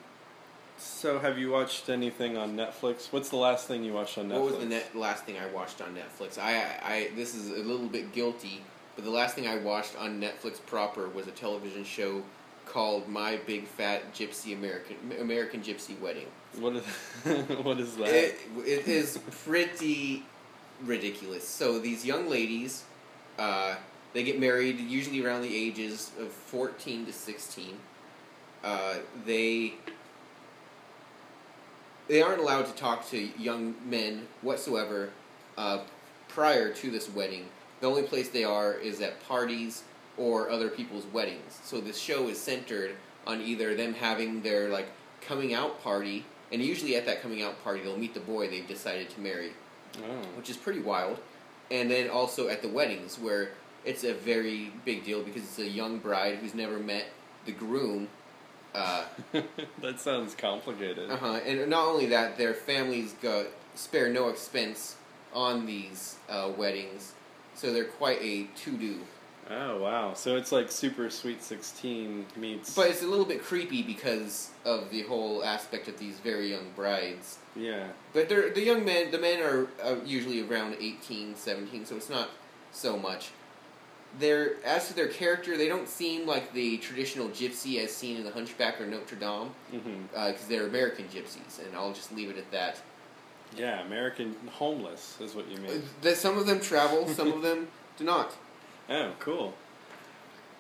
so, 0.78 1.20
have 1.20 1.38
you 1.38 1.52
watched 1.52 1.90
anything 1.90 2.38
on 2.38 2.56
Netflix? 2.58 3.12
What's 3.14 3.30
the 3.30 3.38
last 3.38 3.68
thing 3.68 3.84
you 3.84 3.94
watched 3.94 4.18
on 4.18 4.28
Netflix? 4.28 4.34
What 4.34 4.52
was 4.52 4.58
the 4.58 4.66
net, 4.66 4.96
last 4.96 5.24
thing 5.24 5.38
I 5.38 5.48
watched 5.48 5.82
on 5.82 5.96
Netflix? 5.96 6.38
I, 6.38 6.58
I, 6.58 6.94
I 6.94 7.10
this 7.16 7.34
is 7.36 7.50
a 7.50 7.64
little 7.64 7.88
bit 7.88 8.12
guilty, 8.12 8.62
but 8.96 9.06
the 9.06 9.12
last 9.12 9.36
thing 9.36 9.48
I 9.48 9.58
watched 9.58 9.96
on 9.98 10.20
Netflix 10.20 10.60
proper 10.66 11.08
was 11.08 11.28
a 11.28 11.32
television 11.32 11.84
show 11.86 12.24
called 12.66 13.08
My 13.08 13.38
Big 13.46 13.68
Fat 13.68 14.14
Gypsy 14.14 14.54
American 14.54 14.98
American 15.20 15.62
Gypsy 15.62 15.98
Wedding. 16.00 16.28
What 16.60 16.76
is 16.76 16.84
what 17.64 17.80
is 17.80 17.96
that? 17.98 18.10
It, 18.10 18.36
it 18.66 18.88
is 18.88 19.20
pretty 19.46 20.24
ridiculous. 20.84 21.48
So 21.48 21.80
these 21.80 22.06
young 22.06 22.30
ladies, 22.30 22.84
uh, 23.40 23.76
they 24.16 24.24
get 24.24 24.40
married 24.40 24.80
usually 24.80 25.24
around 25.24 25.42
the 25.42 25.56
ages 25.56 26.12
of 26.20 26.30
fourteen 26.30 27.06
to 27.06 27.12
sixteen. 27.14 27.78
Uh, 28.64 28.96
they 29.26 29.74
they 32.08 32.22
aren't 32.22 32.40
allowed 32.40 32.66
to 32.66 32.72
talk 32.74 33.08
to 33.10 33.30
young 33.38 33.76
men 33.86 34.28
whatsoever 34.42 35.10
uh, 35.58 35.80
prior 36.30 36.72
to 36.74 36.90
this 36.90 37.10
wedding. 37.10 37.46
The 37.82 37.88
only 37.88 38.04
place 38.04 38.30
they 38.30 38.46
are 38.46 38.74
is 38.74 39.02
at 39.02 39.22
parties 39.28 39.84
or 40.18 40.50
other 40.50 40.70
people's 40.70 41.06
weddings. 41.08 41.60
So 41.64 41.82
this 41.82 42.00
show 42.00 42.30
is 42.30 42.40
centered 42.40 42.96
on 43.28 43.42
either 43.42 43.76
them 43.76 43.94
having 43.94 44.42
their 44.42 44.70
like 44.70 44.88
coming 45.20 45.54
out 45.54 45.84
party, 45.84 46.24
and 46.54 46.62
usually 46.62 46.96
at 46.96 47.06
that 47.06 47.22
coming 47.22 47.44
out 47.44 47.62
party 47.66 47.82
they'll 47.84 47.98
meet 47.98 48.14
the 48.14 48.22
boy 48.22 48.48
they've 48.50 48.68
decided 48.68 49.10
to 49.10 49.20
marry, 49.20 49.52
Oh. 49.98 50.22
which 50.38 50.50
is 50.50 50.56
pretty 50.56 50.80
wild. 50.80 51.20
And 51.70 51.92
then 51.92 52.10
also 52.10 52.48
at 52.48 52.62
the 52.62 52.70
weddings 52.70 53.18
where 53.20 53.50
it's 53.86 54.04
a 54.04 54.14
very 54.14 54.72
big 54.84 55.04
deal 55.04 55.22
because 55.24 55.44
it's 55.44 55.60
a 55.60 55.68
young 55.70 56.00
bride 56.00 56.38
who's 56.40 56.54
never 56.54 56.80
met 56.80 57.06
the 57.46 57.52
groom. 57.52 58.08
Uh, 58.74 59.06
that 59.82 60.00
sounds 60.00 60.36
complicated. 60.36 61.10
uh-huh. 61.10 61.40
And 61.46 61.70
not 61.70 61.88
only 61.88 62.08
that, 62.08 62.38
their 62.38 62.54
families 62.54 63.16
go 63.22 63.46
spare 63.76 64.10
no 64.10 64.30
expense 64.30 64.96
on 65.34 65.66
these 65.66 66.18
uh, 66.30 66.52
weddings, 66.58 67.14
so 67.56 67.72
they're 67.72 67.86
quite 67.86 68.22
a 68.22 68.48
to-do. 68.56 69.00
Oh 69.50 69.78
wow! 69.80 70.14
So 70.16 70.38
it's 70.38 70.52
like 70.52 70.72
Super 70.72 71.08
Sweet 71.12 71.44
Sixteen 71.44 72.26
meets. 72.36 72.74
But 72.76 72.90
it's 72.90 73.04
a 73.04 73.08
little 73.08 73.26
bit 73.26 73.44
creepy 73.44 73.84
because 73.84 74.50
of 74.66 74.90
the 74.90 75.04
whole 75.04 75.44
aspect 75.44 75.88
of 75.88 76.00
these 76.00 76.18
very 76.20 76.50
young 76.50 76.66
brides. 76.76 77.38
yeah, 77.56 77.90
But 78.12 78.28
they're, 78.28 78.50
the 78.50 78.64
young 78.64 78.84
men, 78.84 79.12
the 79.12 79.20
men 79.20 79.42
are 79.44 79.68
uh, 79.84 79.98
usually 80.04 80.42
around 80.42 80.78
18, 80.80 81.36
17, 81.36 81.86
so 81.86 81.96
it's 81.96 82.10
not 82.10 82.30
so 82.72 82.98
much. 82.98 83.30
They're, 84.20 84.56
as 84.64 84.88
to 84.88 84.94
their 84.96 85.08
character, 85.10 85.58
they 85.58 85.68
don't 85.68 85.90
seem 85.90 86.26
like 86.26 86.54
the 86.54 86.78
traditional 86.78 87.28
gypsy 87.30 87.84
as 87.84 87.92
seen 87.94 88.18
in 88.18 88.24
The 88.24 88.32
Hunchback 88.32 88.80
or 88.80 88.86
Notre 88.86 89.16
Dame, 89.18 89.50
because 89.72 90.48
they're 90.48 90.68
American 90.68 91.06
gypsies, 91.06 91.60
and 91.66 91.76
I'll 91.76 91.92
just 91.94 92.14
leave 92.16 92.30
it 92.30 92.38
at 92.38 92.50
that. 92.52 92.80
yeah. 93.58 93.82
American 93.86 94.36
homeless 94.52 95.18
is 95.20 95.36
what 95.36 95.48
you 95.50 95.58
Uh, 95.58 95.62
mean. 95.72 95.84
that 96.02 96.18
some 96.18 96.38
of 96.38 96.46
them 96.46 96.60
travel, 96.62 97.08
some 97.08 97.32
of 97.34 97.42
them 97.42 97.68
do 97.98 98.04
not. 98.04 98.36
Oh, 98.88 99.12
cool. 99.20 99.56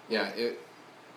Yeah, 0.09 0.29
it, 0.29 0.59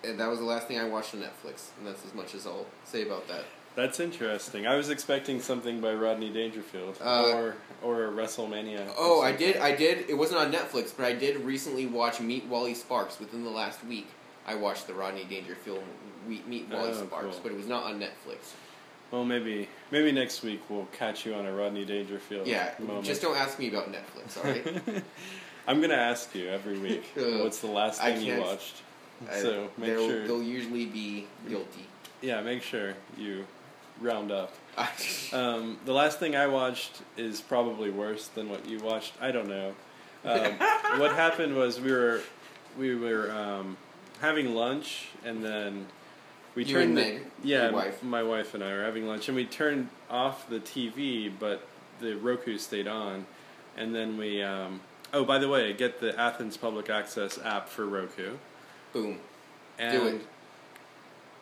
that 0.03 0.29
was 0.29 0.39
the 0.41 0.45
last 0.45 0.69
thing 0.69 0.79
I 0.79 0.85
watched 0.85 1.15
on 1.15 1.21
Netflix, 1.23 1.69
and 1.79 1.87
that's 1.87 2.05
as 2.05 2.13
much 2.15 2.35
as 2.35 2.47
I'll 2.47 2.67
say 2.85 3.03
about 3.03 3.27
that. 3.29 3.45
That's 3.79 4.01
interesting. 4.01 4.67
I 4.67 4.75
was 4.75 4.91
expecting 4.91 5.41
something 5.41 5.81
by 5.81 5.95
Rodney 5.95 6.31
Dangerfield 6.31 6.99
Uh, 7.01 7.23
or 7.33 7.55
or 7.81 8.07
a 8.07 8.11
WrestleMania. 8.11 8.89
or 8.89 8.95
Oh, 8.99 9.23
I 9.23 9.31
did. 9.31 9.57
I 9.59 9.77
did. 9.77 10.11
It 10.11 10.15
wasn't 10.15 10.41
on 10.41 10.53
Netflix, 10.53 10.93
but 10.97 11.07
I 11.07 11.13
did 11.13 11.37
recently 11.45 11.87
watch 11.87 12.19
Meet 12.21 12.47
Wally 12.47 12.75
Sparks. 12.75 13.21
Within 13.21 13.45
the 13.45 13.51
last 13.51 13.85
week, 13.85 14.09
I 14.49 14.57
watched 14.57 14.89
the 14.89 14.95
Rodney 14.95 15.23
Dangerfield 15.25 15.85
Meet, 16.27 16.49
Meet 16.49 16.69
Wally 16.71 16.91
Oh, 16.91 17.05
Sparks, 17.07 17.37
cool. 17.37 17.41
but 17.45 17.53
it 17.53 17.57
was 17.57 17.69
not 17.69 17.85
on 17.85 18.01
Netflix. 18.01 18.53
Well, 19.13 19.25
maybe 19.25 19.69
maybe 19.93 20.11
next 20.11 20.43
week 20.43 20.61
we'll 20.69 20.89
catch 20.93 21.25
you 21.25 21.35
on 21.35 21.47
a 21.47 21.53
Rodney 21.53 21.85
Dangerfield. 21.85 22.49
Yeah, 22.49 22.73
moment. 22.81 23.05
just 23.07 23.23
don't 23.23 23.37
ask 23.37 23.61
me 23.61 23.69
about 23.69 23.93
Netflix. 23.93 24.37
All 24.39 24.51
right. 24.51 25.05
I'm 25.69 25.81
gonna 25.81 25.95
ask 25.95 26.35
you 26.35 26.49
every 26.49 26.79
week. 26.81 27.05
Uh, 27.17 27.45
what's 27.45 27.61
the 27.61 27.69
last 27.69 28.03
thing 28.03 28.23
you 28.23 28.41
watched? 28.41 28.83
I- 29.31 29.41
So 29.41 29.69
make 29.79 29.91
sure. 29.97 30.27
they'll 30.27 30.43
usually 30.43 30.87
be 30.87 31.29
guilty. 31.49 31.87
Yeah, 32.23 32.41
make 32.43 32.63
sure 32.63 32.95
you 33.17 33.47
round 34.01 34.31
up. 34.33 34.53
Um, 35.33 35.77
the 35.85 35.93
last 35.93 36.19
thing 36.21 36.35
I 36.37 36.47
watched 36.47 37.03
is 37.19 37.41
probably 37.43 37.91
worse 37.91 38.29
than 38.29 38.49
what 38.49 38.67
you 38.67 38.79
watched. 38.79 39.13
I 39.21 39.31
don't 39.31 39.49
know. 39.49 39.75
Um, 40.25 40.53
what 41.01 41.13
happened 41.15 41.55
was 41.55 41.81
we 41.81 41.93
were 41.93 42.23
we 42.79 42.95
were 42.95 43.31
um, 43.31 43.77
having 44.21 44.55
lunch 44.55 45.09
and 45.25 45.45
then 45.45 45.85
we 46.55 46.65
You 46.65 46.75
turned 46.75 46.99
and 46.99 47.19
the, 47.19 47.21
yeah 47.43 47.71
wife. 47.71 48.03
my 48.03 48.23
wife 48.23 48.55
and 48.55 48.65
I 48.65 48.73
were 48.73 48.83
having 48.85 49.07
lunch 49.07 49.29
and 49.29 49.37
we 49.37 49.45
turned 49.45 49.89
off 50.09 50.49
the 50.49 50.61
TV 50.61 51.31
but 51.39 51.67
the 52.01 52.15
Roku 52.15 52.57
stayed 52.57 52.89
on 52.89 53.27
and 53.77 53.95
then 53.95 54.17
we 54.17 54.43
um, 54.43 54.81
oh 55.13 55.25
by 55.25 55.39
the 55.39 55.49
way 55.49 55.73
get 55.75 56.01
the 56.01 56.19
Athens 56.19 56.57
Public 56.57 56.89
Access 56.89 57.39
app 57.45 57.69
for 57.69 57.85
Roku 57.85 58.37
Boom. 58.95 59.19
and 59.79 59.93
Do 60.01 60.07
it. 60.09 60.21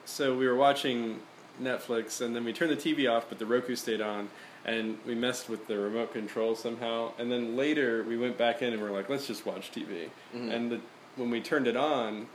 so 0.05 0.37
we 0.37 0.49
were 0.49 0.57
watching 0.57 1.21
Netflix, 1.61 2.21
and 2.21 2.35
then 2.35 2.45
we 2.45 2.53
turned 2.53 2.71
the 2.71 2.77
TV 2.77 3.11
off, 3.11 3.27
but 3.29 3.39
the 3.39 3.47
Roku 3.47 3.75
stayed 3.77 4.01
on, 4.01 4.29
and 4.65 4.99
we 5.07 5.15
messed 5.15 5.49
with 5.49 5.67
the 5.67 5.79
remote 5.79 6.13
control 6.13 6.55
somehow. 6.57 7.13
And 7.19 7.31
then 7.31 7.57
later 7.57 8.03
we 8.05 8.17
went 8.17 8.37
back 8.37 8.63
in 8.63 8.73
and 8.73 8.83
we're 8.83 8.91
like, 8.91 9.09
let's 9.09 9.27
just 9.27 9.47
watch 9.47 9.71
TV. 9.73 10.11
Mhm. 10.35 10.53
And 10.53 10.73
the, 10.73 10.81
when 11.17 11.31
we 11.31 11.41
turned 11.41 11.67
it 11.67 11.77
on, 11.77 12.27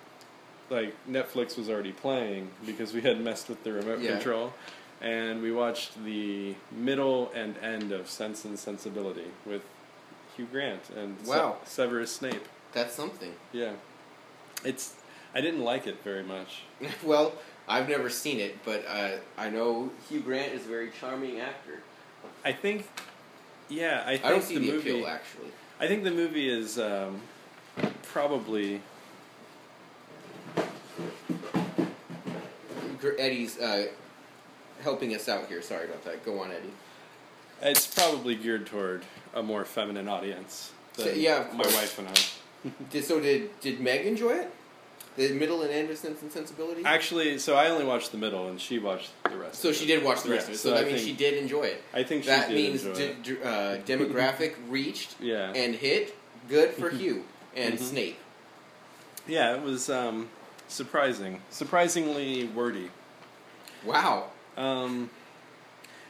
like 0.69 0.93
Netflix 1.09 1.57
was 1.57 1.69
already 1.69 1.91
playing 1.91 2.49
because 2.65 2.93
we 2.93 3.01
had 3.01 3.19
messed 3.19 3.49
with 3.49 3.63
the 3.63 3.73
remote 3.73 3.99
Yeah. 3.99 4.11
control. 4.11 4.53
And 5.01 5.41
we 5.41 5.51
watched 5.51 6.01
the 6.05 6.55
middle 6.71 7.31
and 7.35 7.57
end 7.57 7.91
of 7.91 8.07
Sense 8.09 8.45
and 8.45 8.57
Sensibility 8.57 9.25
with 9.45 9.63
Hugh 10.37 10.45
Grant 10.51 10.89
and 10.95 11.17
Se- 11.25 11.29
Wow. 11.29 11.57
Severus 11.65 12.11
Snape. 12.15 12.47
That's 12.71 12.93
something. 12.93 13.33
Yeah, 13.51 13.73
it's. 14.63 14.95
I 15.33 15.41
didn't 15.41 15.61
like 15.61 15.87
it 15.87 16.03
very 16.03 16.23
much. 16.23 16.63
well, 17.03 17.33
I've 17.67 17.87
never 17.87 18.09
seen 18.09 18.39
it, 18.39 18.57
but 18.65 18.85
uh, 18.87 19.11
I 19.37 19.49
know 19.49 19.89
Hugh 20.09 20.21
Grant 20.21 20.53
is 20.53 20.65
a 20.65 20.69
very 20.69 20.91
charming 20.99 21.39
actor. 21.39 21.79
I 22.43 22.51
think, 22.51 22.87
yeah, 23.69 24.03
I 24.05 24.17
think 24.17 24.25
I 24.25 24.29
don't 24.29 24.43
see 24.43 24.55
the, 24.57 24.65
the, 24.65 24.71
movie. 24.73 24.89
appeal 24.91 25.07
actually. 25.07 25.51
I 25.79 25.87
think 25.87 26.03
the 26.03 26.11
movie 26.11 26.49
is 26.49 26.77
um, 26.77 27.21
probably 28.03 28.81
Eddie's 33.17 33.59
uh, 33.59 33.87
helping 34.81 35.15
us 35.15 35.27
out 35.27 35.47
here. 35.47 35.61
Sorry 35.61 35.85
about 35.85 36.03
that. 36.05 36.23
Go 36.25 36.39
on, 36.39 36.51
Eddie. 36.51 36.73
it's 37.61 37.87
probably 37.87 38.35
geared 38.35 38.67
toward 38.67 39.03
a 39.33 39.41
more 39.41 39.65
feminine 39.65 40.07
audience. 40.07 40.71
So- 40.93 41.09
yeah, 41.09 41.47
of 41.47 41.53
my 41.53 41.63
wife 41.63 41.97
and 41.99 42.07
I. 42.07 42.13
Did, 42.91 43.03
so 43.03 43.19
did 43.19 43.59
did 43.59 43.79
Meg 43.79 44.05
enjoy 44.05 44.33
it? 44.33 44.53
The 45.17 45.33
middle 45.33 45.61
and 45.61 45.89
of 45.89 46.05
and 46.05 46.31
Sensibility. 46.31 46.83
Actually, 46.85 47.37
so 47.37 47.55
I 47.55 47.69
only 47.69 47.83
watched 47.85 48.11
the 48.11 48.17
middle, 48.17 48.47
and 48.47 48.59
she 48.59 48.79
watched 48.79 49.09
the 49.23 49.35
rest. 49.37 49.61
so 49.61 49.73
she 49.73 49.85
did 49.85 50.03
watch 50.03 50.23
the 50.23 50.29
rest 50.31 50.47
Yeah, 50.47 50.51
of 50.51 50.55
it. 50.55 50.57
So, 50.59 50.69
so 50.69 50.75
that 50.75 50.83
I 50.85 50.87
means 50.87 51.01
think- 51.03 51.09
she 51.09 51.15
did 51.15 51.33
enjoy 51.41 51.63
it. 51.63 51.83
I 51.93 52.03
think 52.03 52.23
she 52.23 52.29
That 52.29 52.47
did 52.47 52.55
means 52.55 52.85
enjoy 52.85 52.97
d- 52.97 53.03
it. 53.03 53.23
d- 53.23 53.37
uh, 53.43 53.47
demographic 53.85 54.55
reached 54.69 55.15
Yeah, 55.19 55.51
and 55.53 55.75
hit. 55.75 56.15
Good 56.47 56.71
for 56.71 56.89
Hugh 57.01 57.25
and 57.55 57.75
Mhm. 57.75 57.79
Snape. 57.79 58.17
yeah, 59.27 59.53
it 59.55 59.61
was 59.61 59.89
um, 59.89 60.29
surprising, 60.69 61.41
surprisingly 61.49 62.45
wordy. 62.47 62.89
Wow. 63.85 64.29
Um, 64.57 65.09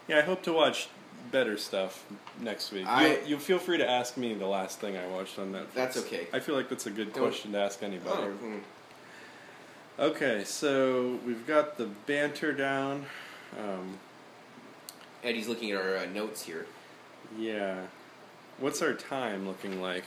yeah, 0.08 0.20
I 0.20 0.22
hope 0.22 0.44
to 0.44 0.54
watch 0.54 0.90
better 1.32 1.58
stuff 1.58 2.06
next 2.40 2.72
week. 2.72 2.86
I- 2.88 3.08
you, 3.08 3.20
you 3.28 3.40
feel 3.40 3.58
free 3.60 3.78
to 3.80 3.90
ask 3.90 4.16
me 4.18 4.34
the 4.36 4.46
last 4.48 4.80
thing 4.80 4.96
I 4.98 5.08
watched 5.08 5.40
on 5.40 5.54
Netflix. 5.54 5.74
That's 5.74 5.98
okay. 5.98 6.28
I 6.34 6.40
feel 6.40 6.56
like 6.56 6.70
that's 6.70 6.86
a 6.86 6.92
good 6.92 7.14
Don't- 7.14 7.24
question 7.24 7.52
to 7.54 7.58
ask 7.60 7.82
anybody. 7.82 8.22
Oh, 8.24 8.30
hmm. 8.32 8.58
Okay, 10.02 10.44
so 10.46 11.20
we've 11.28 11.46
got 11.46 11.78
the 11.78 11.86
banter 12.08 12.52
down. 12.54 13.06
Um, 13.60 14.00
Eddie's 15.24 15.48
looking 15.48 15.70
at 15.72 15.78
our 15.80 15.98
uh, 15.98 16.06
notes 16.08 16.44
here. 16.44 16.66
yeah. 17.38 17.86
What's 18.58 18.82
our 18.84 18.94
time 18.94 19.48
looking 19.48 19.82
like? 19.82 20.04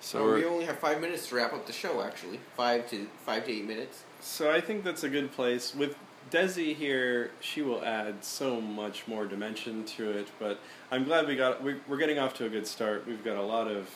So 0.00 0.24
we're- 0.24 0.40
we 0.40 0.46
only 0.46 0.64
have 0.64 0.78
five 0.78 0.98
minutes 1.00 1.28
to 1.28 1.34
wrap 1.34 1.52
up 1.52 1.66
the 1.66 1.74
show. 1.74 2.00
Actually, 2.00 2.40
five 2.56 2.88
to 2.90 3.06
five 3.26 3.44
to 3.44 3.52
eight 3.52 3.66
minutes. 3.66 4.02
So 4.20 4.50
I 4.50 4.62
think 4.62 4.82
that's 4.82 5.02
a 5.04 5.10
good 5.10 5.30
place. 5.32 5.74
With 5.74 5.96
Desi 6.30 6.74
here, 6.74 7.32
she 7.40 7.60
will 7.60 7.84
add 7.84 8.24
so 8.24 8.62
much 8.62 9.06
more 9.08 9.26
dimension 9.26 9.84
to 9.96 10.10
it. 10.10 10.28
But 10.38 10.58
I'm 10.90 11.04
glad 11.04 11.26
we 11.26 11.36
got 11.36 11.62
we, 11.62 11.76
we're 11.86 11.98
getting 11.98 12.18
off 12.18 12.32
to 12.34 12.46
a 12.46 12.48
good 12.48 12.66
start. 12.66 13.06
We've 13.06 13.22
got 13.24 13.36
a 13.36 13.42
lot 13.42 13.68
of, 13.68 13.90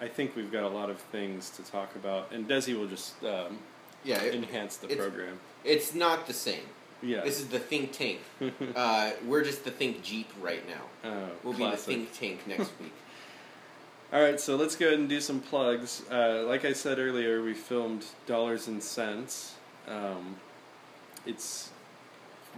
I 0.00 0.08
think 0.08 0.34
we've 0.36 0.50
got 0.50 0.64
a 0.64 0.68
lot 0.68 0.88
of 0.90 0.98
things 0.98 1.50
to 1.50 1.62
talk 1.62 1.94
about, 1.96 2.32
and 2.32 2.48
Desi 2.48 2.76
will 2.78 2.86
just 2.86 3.22
um, 3.24 3.58
Yeah, 4.04 4.20
it- 4.22 4.34
enhance 4.34 4.76
the 4.78 4.86
it's- 4.90 4.98
program. 5.06 5.38
it's 5.64 5.94
not 5.94 6.26
the 6.26 6.32
same. 6.32 6.64
Yeah. 7.02 7.22
This 7.22 7.40
is 7.40 7.48
the 7.48 7.58
think 7.58 7.92
tank. 7.92 8.20
uh, 8.76 9.12
we're 9.26 9.42
just 9.44 9.64
the 9.64 9.70
think 9.70 10.02
jeep 10.02 10.28
right 10.40 10.62
now. 10.68 11.10
oh, 11.10 11.28
We'll 11.42 11.54
classic. 11.54 11.86
be 11.88 11.94
the 11.94 12.06
think 12.06 12.18
tank 12.18 12.46
next 12.58 12.70
week. 12.80 12.92
All 14.12 14.20
right, 14.20 14.38
so 14.40 14.56
let's 14.56 14.74
go 14.76 14.88
ahead 14.88 14.98
and 14.98 15.08
do 15.08 15.20
some 15.20 15.40
plugs. 15.40 16.02
Uh, 16.10 16.42
like 16.46 16.64
I 16.64 16.72
said 16.72 16.98
earlier, 16.98 17.42
we 17.42 17.54
filmed 17.54 18.04
Dollars 18.26 18.66
and 18.68 18.82
Cents. 18.82 19.54
Um, 19.88 20.36
it's 21.24 21.70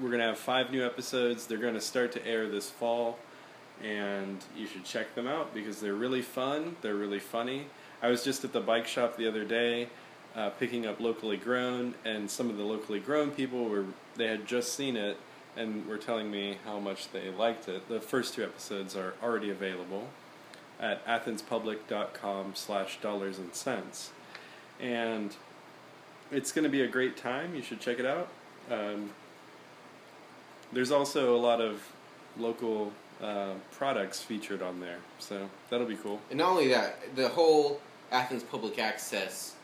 we're 0.01 0.11
gonna 0.11 0.25
have 0.25 0.39
five 0.39 0.71
new 0.73 0.85
episodes. 0.85 1.47
They're 1.47 1.59
gonna 1.59 1.81
start 1.81 2.11
to 2.13 2.27
air 2.27 2.49
this 2.49 2.71
fall, 2.71 3.19
and 3.83 4.45
you 4.57 4.67
should 4.67 4.85
check 4.85 5.15
them 5.15 5.27
out 5.27 5.55
because 5.55 5.81
they're 5.81 5.95
really 5.95 6.23
fun. 6.23 6.77
They're 6.83 6.95
really 6.95 7.19
funny. 7.19 7.67
I 8.03 8.09
was 8.09 8.25
just 8.25 8.45
at 8.45 8.53
the 8.53 8.61
bike 8.61 8.87
shop 8.87 9.17
the 9.17 9.29
other 9.29 9.45
day, 9.45 9.89
uh, 10.35 10.51
picking 10.51 10.87
up 10.87 11.01
locally 11.01 11.37
grown, 11.37 11.95
and 12.05 12.31
some 12.31 12.51
of 12.51 12.57
the 12.57 12.65
locally 12.65 13.01
grown 13.01 13.31
people 13.31 13.69
were 13.69 13.87
they 14.17 14.27
had 14.27 14.47
just 14.47 14.75
seen 14.75 14.97
it 14.97 15.17
and 15.57 15.87
were 15.87 15.99
telling 15.99 16.31
me 16.31 16.59
how 16.65 16.79
much 16.79 17.13
they 17.13 17.31
liked 17.31 17.69
it. 17.69 17.89
The 17.89 18.01
first 18.01 18.35
two 18.35 18.43
episodes 18.43 18.97
are 18.97 19.15
already 19.23 19.51
available 19.51 20.09
at 20.83 21.07
athenspublic.com 21.07 22.53
slash 22.55 23.01
dollars 23.01 23.39
and 23.39 23.55
cents 23.55 24.11
and 24.81 25.37
it's 26.31 26.51
going 26.51 26.65
to 26.65 26.69
be 26.71 26.83
a 26.83 26.89
great 26.89 27.17
time 27.17 27.55
you 27.55 27.63
should 27.63 27.81
check 27.81 27.99
it 27.99 28.05
out 28.05 28.29
um, 28.71 29.11
there's 30.73 30.91
also 30.91 31.37
a 31.37 31.39
lot 31.39 31.61
of 31.61 31.83
local 32.37 32.93
uh, 33.23 33.55
products 33.71 34.21
featured 34.21 34.61
on 34.63 34.81
there 34.81 34.99
so 35.19 35.49
that'll 35.71 35.87
be 35.87 35.97
cool 35.97 36.21
And 36.31 36.39
not 36.39 36.51
only 36.51 36.69
that, 36.69 37.15
the 37.17 37.29
whole 37.29 37.81
Athens 38.11 38.43
Public 38.43 38.79
Access 38.79 39.55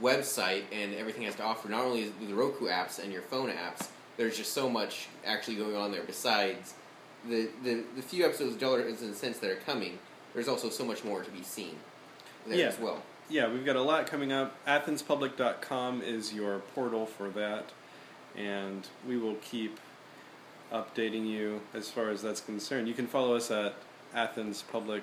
website 0.00 0.64
and 0.72 0.94
everything 0.94 1.22
has 1.22 1.34
to 1.36 1.42
offer, 1.42 1.68
not 1.68 1.84
only 1.84 2.12
the 2.20 2.34
Roku 2.34 2.66
apps 2.66 3.02
and 3.02 3.12
your 3.12 3.22
phone 3.22 3.48
apps, 3.50 3.88
there's 4.16 4.36
just 4.36 4.52
so 4.52 4.68
much 4.68 5.08
actually 5.24 5.56
going 5.56 5.74
on 5.76 5.90
there 5.90 6.02
besides 6.02 6.74
the, 7.28 7.48
the, 7.64 7.82
the 7.96 8.02
few 8.02 8.24
episodes 8.24 8.54
of 8.54 8.60
dollars 8.60 9.02
and 9.02 9.14
cents 9.14 9.38
that 9.38 9.50
are 9.50 9.56
coming. 9.56 9.98
There's 10.34 10.48
also 10.48 10.68
so 10.70 10.84
much 10.84 11.02
more 11.02 11.22
to 11.24 11.30
be 11.30 11.42
seen 11.42 11.76
there 12.46 12.58
Yeah. 12.58 12.66
as 12.66 12.78
well. 12.78 13.02
yeah, 13.30 13.50
we've 13.50 13.64
got 13.64 13.76
a 13.76 13.82
lot 13.82 14.06
coming 14.06 14.32
up. 14.32 14.54
AthensPublic.com 14.66 16.02
is 16.02 16.32
your 16.32 16.58
portal 16.74 17.06
for 17.06 17.28
that, 17.30 17.64
and 18.36 18.86
we 19.08 19.16
will 19.16 19.36
keep 19.36 19.80
updating 20.72 21.26
you 21.26 21.60
as 21.74 21.88
far 21.90 22.10
as 22.10 22.22
that's 22.22 22.40
concerned. 22.40 22.88
You 22.88 22.94
can 22.94 23.06
follow 23.06 23.36
us 23.36 23.50
at 23.50 23.74
Athens 24.14 24.62
Public 24.62 25.02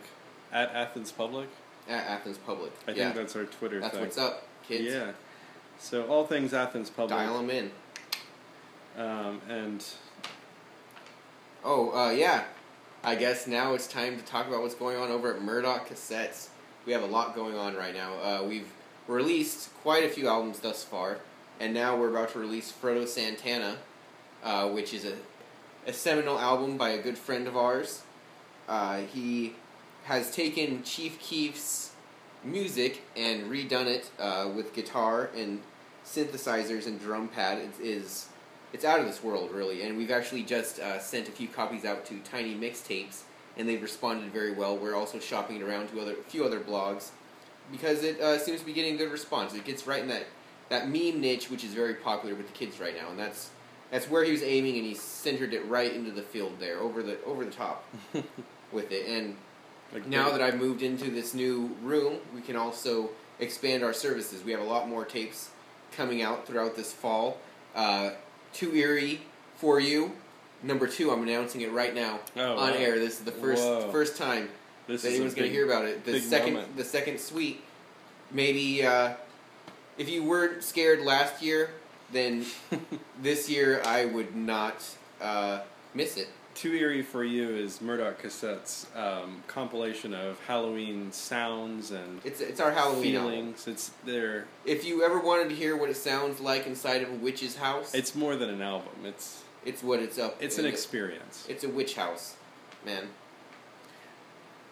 at 0.51 0.73
Athens 0.73 1.11
Public. 1.11 1.49
At 1.89 2.05
Athens 2.05 2.37
Public. 2.37 2.71
I 2.87 2.91
yeah. 2.91 3.05
think 3.05 3.15
that's 3.15 3.35
our 3.35 3.45
Twitter 3.45 3.79
That's 3.79 3.93
thing. 3.93 4.03
what's 4.03 4.17
up, 4.17 4.47
kids. 4.67 4.93
Yeah. 4.93 5.11
So 5.79 6.05
all 6.05 6.25
things 6.25 6.53
Athens 6.53 6.89
Public. 6.89 7.09
Dial 7.17 7.37
them 7.37 7.49
in. 7.49 7.71
Um, 8.97 9.41
and 9.49 9.83
Oh, 11.65 11.91
uh, 11.91 12.11
yeah. 12.11 12.43
I 13.03 13.15
guess 13.15 13.47
now 13.47 13.73
it's 13.73 13.87
time 13.87 14.17
to 14.17 14.23
talk 14.23 14.47
about 14.47 14.61
what's 14.61 14.75
going 14.75 14.97
on 14.97 15.09
over 15.09 15.33
at 15.33 15.41
Murdoch 15.41 15.89
Cassettes. 15.89 16.49
We 16.85 16.93
have 16.93 17.03
a 17.03 17.07
lot 17.07 17.35
going 17.35 17.55
on 17.55 17.75
right 17.75 17.93
now. 17.93 18.13
Uh, 18.15 18.43
we've 18.47 18.71
released 19.07 19.73
quite 19.81 20.03
a 20.03 20.09
few 20.09 20.27
albums 20.27 20.59
thus 20.59 20.83
far, 20.83 21.17
and 21.59 21.73
now 21.73 21.97
we're 21.97 22.09
about 22.09 22.29
to 22.33 22.39
release 22.39 22.71
Frodo 22.71 23.07
Santana, 23.07 23.77
uh, 24.43 24.69
which 24.69 24.93
is 24.93 25.05
a, 25.05 25.13
a 25.85 25.93
seminal 25.93 26.39
album 26.39 26.77
by 26.77 26.89
a 26.89 27.01
good 27.01 27.17
friend 27.17 27.47
of 27.47 27.57
ours. 27.57 28.03
Uh, 28.67 28.99
he 29.13 29.55
has 30.05 30.33
taken 30.33 30.83
Chief 30.83 31.19
Keef's 31.19 31.91
music 32.43 33.01
and 33.15 33.49
redone 33.49 33.87
it 33.87 34.09
uh, 34.19 34.49
with 34.53 34.73
guitar 34.73 35.29
and 35.35 35.61
synthesizers 36.05 36.87
and 36.87 36.99
drum 36.99 37.27
pad. 37.27 37.57
It 37.57 37.71
is 37.81 38.27
it's 38.71 38.83
out 38.83 38.99
of 38.99 39.05
this 39.05 39.23
world, 39.23 39.51
really. 39.51 39.83
And 39.83 39.97
we've 39.97 40.11
actually 40.11 40.43
just 40.43 40.79
uh, 40.79 40.99
sent 40.99 41.29
a 41.29 41.31
few 41.31 41.47
copies 41.47 41.85
out 41.85 42.05
to 42.07 42.19
Tiny 42.19 42.55
Mixtapes, 42.55 43.21
and 43.55 43.69
they've 43.69 43.81
responded 43.81 44.33
very 44.33 44.51
well. 44.51 44.75
We're 44.75 44.95
also 44.95 45.19
shopping 45.19 45.57
it 45.57 45.61
around 45.61 45.89
to 45.89 46.01
other 46.01 46.13
a 46.13 46.23
few 46.23 46.43
other 46.43 46.59
blogs 46.59 47.11
because 47.71 48.03
it 48.03 48.19
uh, 48.19 48.39
seems 48.39 48.61
to 48.61 48.65
be 48.65 48.73
getting 48.73 48.97
good 48.97 49.11
response. 49.11 49.53
It 49.53 49.63
gets 49.63 49.85
right 49.85 50.01
in 50.01 50.07
that 50.07 50.25
that 50.69 50.87
meme 50.87 51.21
niche, 51.21 51.51
which 51.51 51.63
is 51.63 51.73
very 51.73 51.93
popular 51.93 52.35
with 52.35 52.47
the 52.47 52.53
kids 52.53 52.79
right 52.79 52.95
now, 52.95 53.09
and 53.09 53.19
that's 53.19 53.51
that's 53.93 54.09
where 54.09 54.23
he 54.23 54.31
was 54.31 54.41
aiming, 54.41 54.75
and 54.77 54.85
he 54.85 54.95
centered 54.95 55.53
it 55.53 55.63
right 55.67 55.93
into 55.93 56.09
the 56.09 56.23
field 56.23 56.53
there, 56.59 56.79
over 56.79 57.03
the 57.03 57.23
over 57.25 57.45
the 57.45 57.51
top 57.51 57.85
with 58.71 58.91
it. 58.91 59.05
And 59.07 59.35
like 59.93 60.07
now 60.07 60.31
that 60.31 60.41
I've 60.41 60.57
moved 60.57 60.81
into 60.81 61.11
this 61.11 61.35
new 61.35 61.75
room, 61.83 62.17
we 62.33 62.41
can 62.41 62.55
also 62.55 63.11
expand 63.39 63.83
our 63.83 63.93
services. 63.93 64.43
We 64.43 64.51
have 64.51 64.61
a 64.61 64.65
lot 64.65 64.89
more 64.89 65.05
tapes 65.05 65.51
coming 65.95 66.23
out 66.23 66.47
throughout 66.47 66.75
this 66.75 66.91
fall. 66.91 67.37
Uh, 67.75 68.11
Too 68.51 68.73
Eerie 68.73 69.21
for 69.57 69.79
you. 69.79 70.13
Number 70.63 70.87
two, 70.87 71.11
I'm 71.11 71.21
announcing 71.21 71.61
it 71.61 71.71
right 71.71 71.93
now 71.93 72.19
Oh, 72.35 72.53
on 72.57 72.71
wow. 72.71 72.77
air. 72.77 72.97
This 72.97 73.19
is 73.19 73.25
the 73.25 73.31
first 73.31 73.61
Whoa. 73.61 73.91
first 73.91 74.17
time 74.17 74.49
this 74.87 75.03
that 75.03 75.09
anyone's 75.09 75.35
going 75.35 75.47
to 75.47 75.53
hear 75.53 75.65
about 75.65 75.85
it. 75.85 76.03
The 76.03 76.19
second, 76.19 76.53
moment. 76.55 76.75
the 76.77 76.83
second 76.83 77.19
suite. 77.19 77.61
Maybe 78.31 78.83
uh, 78.83 79.13
if 79.99 80.09
you 80.09 80.23
weren't 80.23 80.63
scared 80.63 81.01
last 81.01 81.43
year, 81.43 81.69
then 82.13 82.45
this 83.21 83.49
year 83.49 83.81
I 83.85 84.05
would 84.05 84.35
not 84.35 84.75
uh, 85.21 85.61
miss 85.93 86.17
it. 86.17 86.29
Too 86.55 86.73
Eerie 86.75 87.01
for 87.01 87.23
You 87.23 87.49
is 87.49 87.81
Murdoch 87.81 88.21
Cassette's 88.21 88.85
um, 88.95 89.41
compilation 89.47 90.13
of 90.13 90.39
Halloween 90.45 91.11
sounds 91.11 91.89
and 91.89 92.21
It's 92.23 92.41
it's 92.41 92.59
our 92.59 92.71
Halloween 92.71 93.15
album. 93.15 93.31
feelings. 93.31 93.67
It's 93.67 93.91
there. 94.05 94.45
If 94.63 94.85
you 94.85 95.03
ever 95.03 95.19
wanted 95.19 95.49
to 95.49 95.55
hear 95.55 95.75
what 95.75 95.89
it 95.89 95.97
sounds 95.97 96.39
like 96.39 96.67
inside 96.67 97.01
of 97.01 97.09
a 97.09 97.15
witch's 97.15 97.55
house, 97.55 97.95
It's 97.95 98.13
more 98.13 98.35
than 98.35 98.49
an 98.49 98.61
album. 98.61 98.93
It's 99.03 99.41
it's 99.65 99.81
what 99.81 99.99
it's 99.99 100.19
up. 100.19 100.37
To. 100.39 100.45
It's 100.45 100.59
an 100.59 100.65
it- 100.65 100.69
experience. 100.69 101.45
It's 101.49 101.63
a 101.63 101.69
witch 101.69 101.95
house, 101.95 102.35
man. 102.85 103.07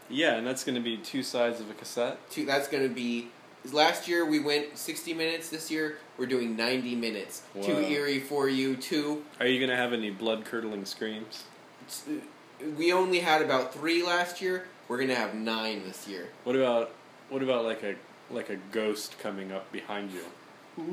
Yeah, 0.10 0.34
and 0.36 0.46
that's 0.46 0.64
going 0.64 0.76
to 0.76 0.82
be 0.82 0.98
two 0.98 1.24
sides 1.24 1.60
of 1.62 1.70
a 1.70 1.74
cassette. 1.74 2.18
Two, 2.30 2.46
that's 2.46 2.68
going 2.68 2.84
to 2.88 2.94
be. 2.94 3.30
Last 3.72 4.08
year 4.08 4.26
we 4.26 4.40
went 4.40 4.78
60 4.78 5.14
minutes. 5.14 5.50
This 5.50 5.70
year 5.70 5.98
we're 6.18 6.26
doing 6.26 6.56
90 6.56 6.96
minutes. 6.96 7.44
Too 7.62 7.78
eerie 7.80 8.20
for 8.20 8.50
you. 8.50 8.76
Two. 8.76 9.24
Are 9.40 9.46
you 9.48 9.60
going 9.60 9.70
to 9.70 9.76
have 9.78 9.94
any 9.94 10.10
blood 10.10 10.46
curdling 10.46 10.86
screams? 10.86 11.44
It's- 11.82 12.04
uh, 12.10 12.66
We 12.78 12.94
only 12.94 13.20
had 13.20 13.42
about 13.42 13.74
three 13.74 14.04
last 14.04 14.40
year. 14.42 14.68
We're 14.88 15.00
gonna 15.00 15.16
have 15.16 15.34
nine 15.34 15.84
this 15.88 16.08
year. 16.08 16.28
What 16.44 16.56
about 16.56 16.92
what 17.30 17.42
about 17.42 17.64
like 17.66 17.82
a 17.82 17.96
like 18.30 18.50
a 18.52 18.58
ghost 18.72 19.18
coming 19.20 19.52
up 19.52 19.72
behind 19.72 20.12
you? 20.12 20.22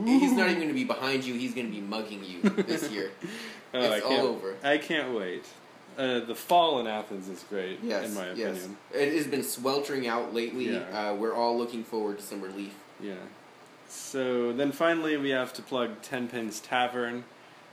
He's 0.07 0.33
not 0.33 0.47
even 0.47 0.57
going 0.57 0.69
to 0.69 0.75
be 0.75 0.85
behind 0.85 1.25
you. 1.25 1.35
He's 1.35 1.55
going 1.55 1.67
to 1.67 1.73
be 1.73 1.81
mugging 1.83 2.25
you 2.25 2.41
this 2.63 2.91
year. 2.91 3.11
Oh, 3.75 3.93
It's 3.93 4.05
all 4.05 4.13
over. 4.29 4.55
I 4.65 4.79
can't 4.79 5.13
wait. 5.15 5.45
Uh, 5.99 6.21
the 6.21 6.35
fall 6.35 6.79
in 6.79 6.87
Athens 6.87 7.29
is 7.29 7.45
great, 7.51 7.81
Yes, 7.83 8.07
in 8.09 8.15
my 8.15 8.27
opinion, 8.27 8.77
yes. 8.93 9.03
It 9.03 9.15
has 9.15 9.27
been 9.27 9.43
sweltering 9.43 10.07
out 10.07 10.33
lately. 10.33 10.71
Yeah. 10.73 11.11
Uh, 11.11 11.15
we're 11.17 11.35
all 11.35 11.59
looking 11.59 11.83
forward 11.83 12.19
to 12.19 12.25
some 12.25 12.41
relief. 12.41 12.73
Yeah. 13.01 13.15
So 13.89 14.53
then 14.53 14.71
finally 14.71 15.17
we 15.17 15.31
have 15.31 15.53
to 15.55 15.63
plug 15.63 16.01
Ten 16.03 16.29
Pins 16.29 16.61
Tavern. 16.61 17.25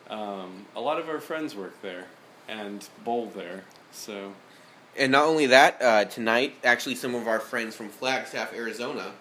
Um, 0.09 0.65
a 0.75 0.81
lot 0.81 0.99
of 0.99 1.07
our 1.07 1.19
friends 1.19 1.55
work 1.55 1.79
there 1.83 2.05
and 2.47 2.88
bowl 3.03 3.31
there. 3.35 3.63
So 3.91 4.33
And 4.97 5.11
not 5.11 5.25
only 5.25 5.45
that, 5.47 5.81
uh, 5.81 6.05
tonight, 6.05 6.55
actually, 6.63 6.95
some 6.95 7.13
of 7.15 7.27
our 7.27 7.39
friends 7.39 7.75
from 7.75 7.89
Flagstaff, 7.89 8.53
Arizona, 8.53 9.11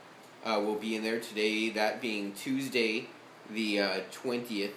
uh, 0.45 0.61
will 0.65 0.77
be 0.77 0.95
in 0.95 1.03
there 1.03 1.21
today. 1.21 1.69
That 1.71 2.01
being 2.01 2.33
Tuesday, 2.33 3.09
the 3.51 3.81
uh, 3.81 4.01
twentieth 4.13 4.75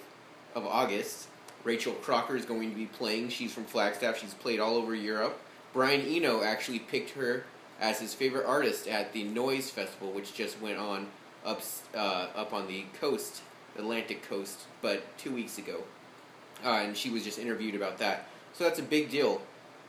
of 0.54 0.66
August. 0.66 1.28
Rachel 1.68 1.92
Crocker 1.92 2.34
is 2.34 2.46
going 2.46 2.70
to 2.70 2.74
be 2.76 2.86
playing. 2.86 3.28
She's 3.28 3.52
from 3.52 3.64
Flagstaff. 3.64 4.18
She's 4.18 4.32
played 4.32 4.58
all 4.58 4.76
over 4.76 4.94
Europe. 4.94 5.38
Brian 5.74 6.00
Eno 6.00 6.42
actually 6.42 6.78
picked 6.78 7.10
her 7.10 7.44
as 7.78 8.00
his 8.00 8.14
favorite 8.14 8.46
artist 8.46 8.88
at 8.88 9.12
the 9.12 9.24
Noise 9.24 9.68
Festival, 9.68 10.10
which 10.10 10.32
just 10.32 10.58
went 10.62 10.78
on 10.78 11.08
up 11.44 11.60
uh, 11.94 12.28
up 12.34 12.54
on 12.54 12.68
the 12.68 12.86
coast, 12.98 13.42
Atlantic 13.76 14.22
coast, 14.26 14.60
but 14.80 15.02
two 15.18 15.30
weeks 15.30 15.58
ago. 15.58 15.82
Uh, 16.64 16.84
and 16.84 16.96
she 16.96 17.10
was 17.10 17.22
just 17.22 17.38
interviewed 17.38 17.74
about 17.74 17.98
that. 17.98 18.28
So 18.54 18.64
that's 18.64 18.78
a 18.78 18.82
big 18.82 19.10
deal. 19.10 19.42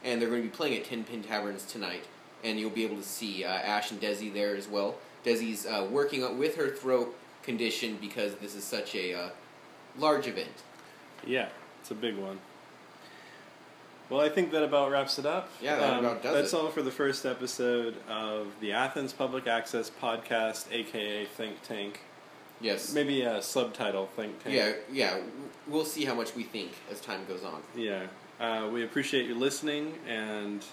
And 0.04 0.22
they're 0.22 0.30
going 0.30 0.42
to 0.42 0.50
be 0.50 0.54
playing 0.54 0.76
at 0.76 0.84
Ten 0.84 1.06
Pin 1.06 1.24
Taverns 1.24 1.64
tonight. 1.64 2.04
And 2.44 2.60
you'll 2.60 2.72
be 2.72 2.84
able 2.84 2.98
to 2.98 3.04
see 3.04 3.46
uh, 3.46 3.48
Ash 3.48 3.90
and 3.90 4.02
Desi 4.02 4.34
there 4.34 4.54
as 4.54 4.68
well. 4.68 4.96
Desi's 5.24 5.66
uh, 5.66 5.88
working 5.90 6.38
with 6.38 6.58
her 6.58 6.68
throat 6.68 7.18
condition 7.42 7.98
because 8.02 8.36
this 8.36 8.54
is 8.54 8.66
such 8.66 8.96
a 8.96 9.14
uh, 9.14 9.30
large 9.98 10.28
event. 10.28 10.64
yeah, 11.26 11.48
it's 11.90 11.98
a 11.98 12.00
big 12.00 12.18
one. 12.18 12.38
Well, 14.12 14.22
I 14.22 14.30
think 14.30 14.52
that 14.52 14.64
about 14.64 14.92
wraps 14.92 15.18
it 15.18 15.26
up. 15.26 15.50
Yeah, 15.60 15.76
that 15.78 16.00
about 16.00 16.22
does 16.22 16.36
That's 16.36 16.54
it. 16.54 16.56
all 16.56 16.70
for 16.70 16.84
the 16.84 16.92
first 16.92 17.26
episode 17.26 17.96
of 18.08 18.48
the 18.62 18.74
Athens 18.74 19.12
Public 19.12 19.48
Access 19.48 19.90
Podcast, 19.90 20.72
aka 20.72 21.26
Think 21.26 21.62
Tank. 21.64 22.02
Yes. 22.62 22.94
Maybe 22.94 23.22
a 23.24 23.42
subtitle 23.42 24.08
Think 24.16 24.44
Tank. 24.44 24.56
Yeah, 24.56 24.74
yeah. 24.92 25.18
We'll 25.68 25.86
see 25.86 26.06
how 26.06 26.14
much 26.14 26.36
we 26.36 26.44
think 26.44 26.74
as 26.92 27.02
time 27.02 27.22
goes 27.28 27.44
on. 27.44 27.62
Yeah. 27.76 28.06
Uh, 28.40 28.70
we 28.72 28.84
appreciate 28.84 29.26
you 29.26 29.34
listening, 29.34 29.94
and 30.08 30.64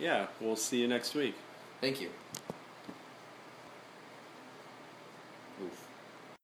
yeah, 0.00 0.28
we'll 0.40 0.56
see 0.56 0.80
you 0.80 0.88
next 0.88 1.14
week. 1.14 1.34
Thank 1.82 2.00
you. 2.00 2.08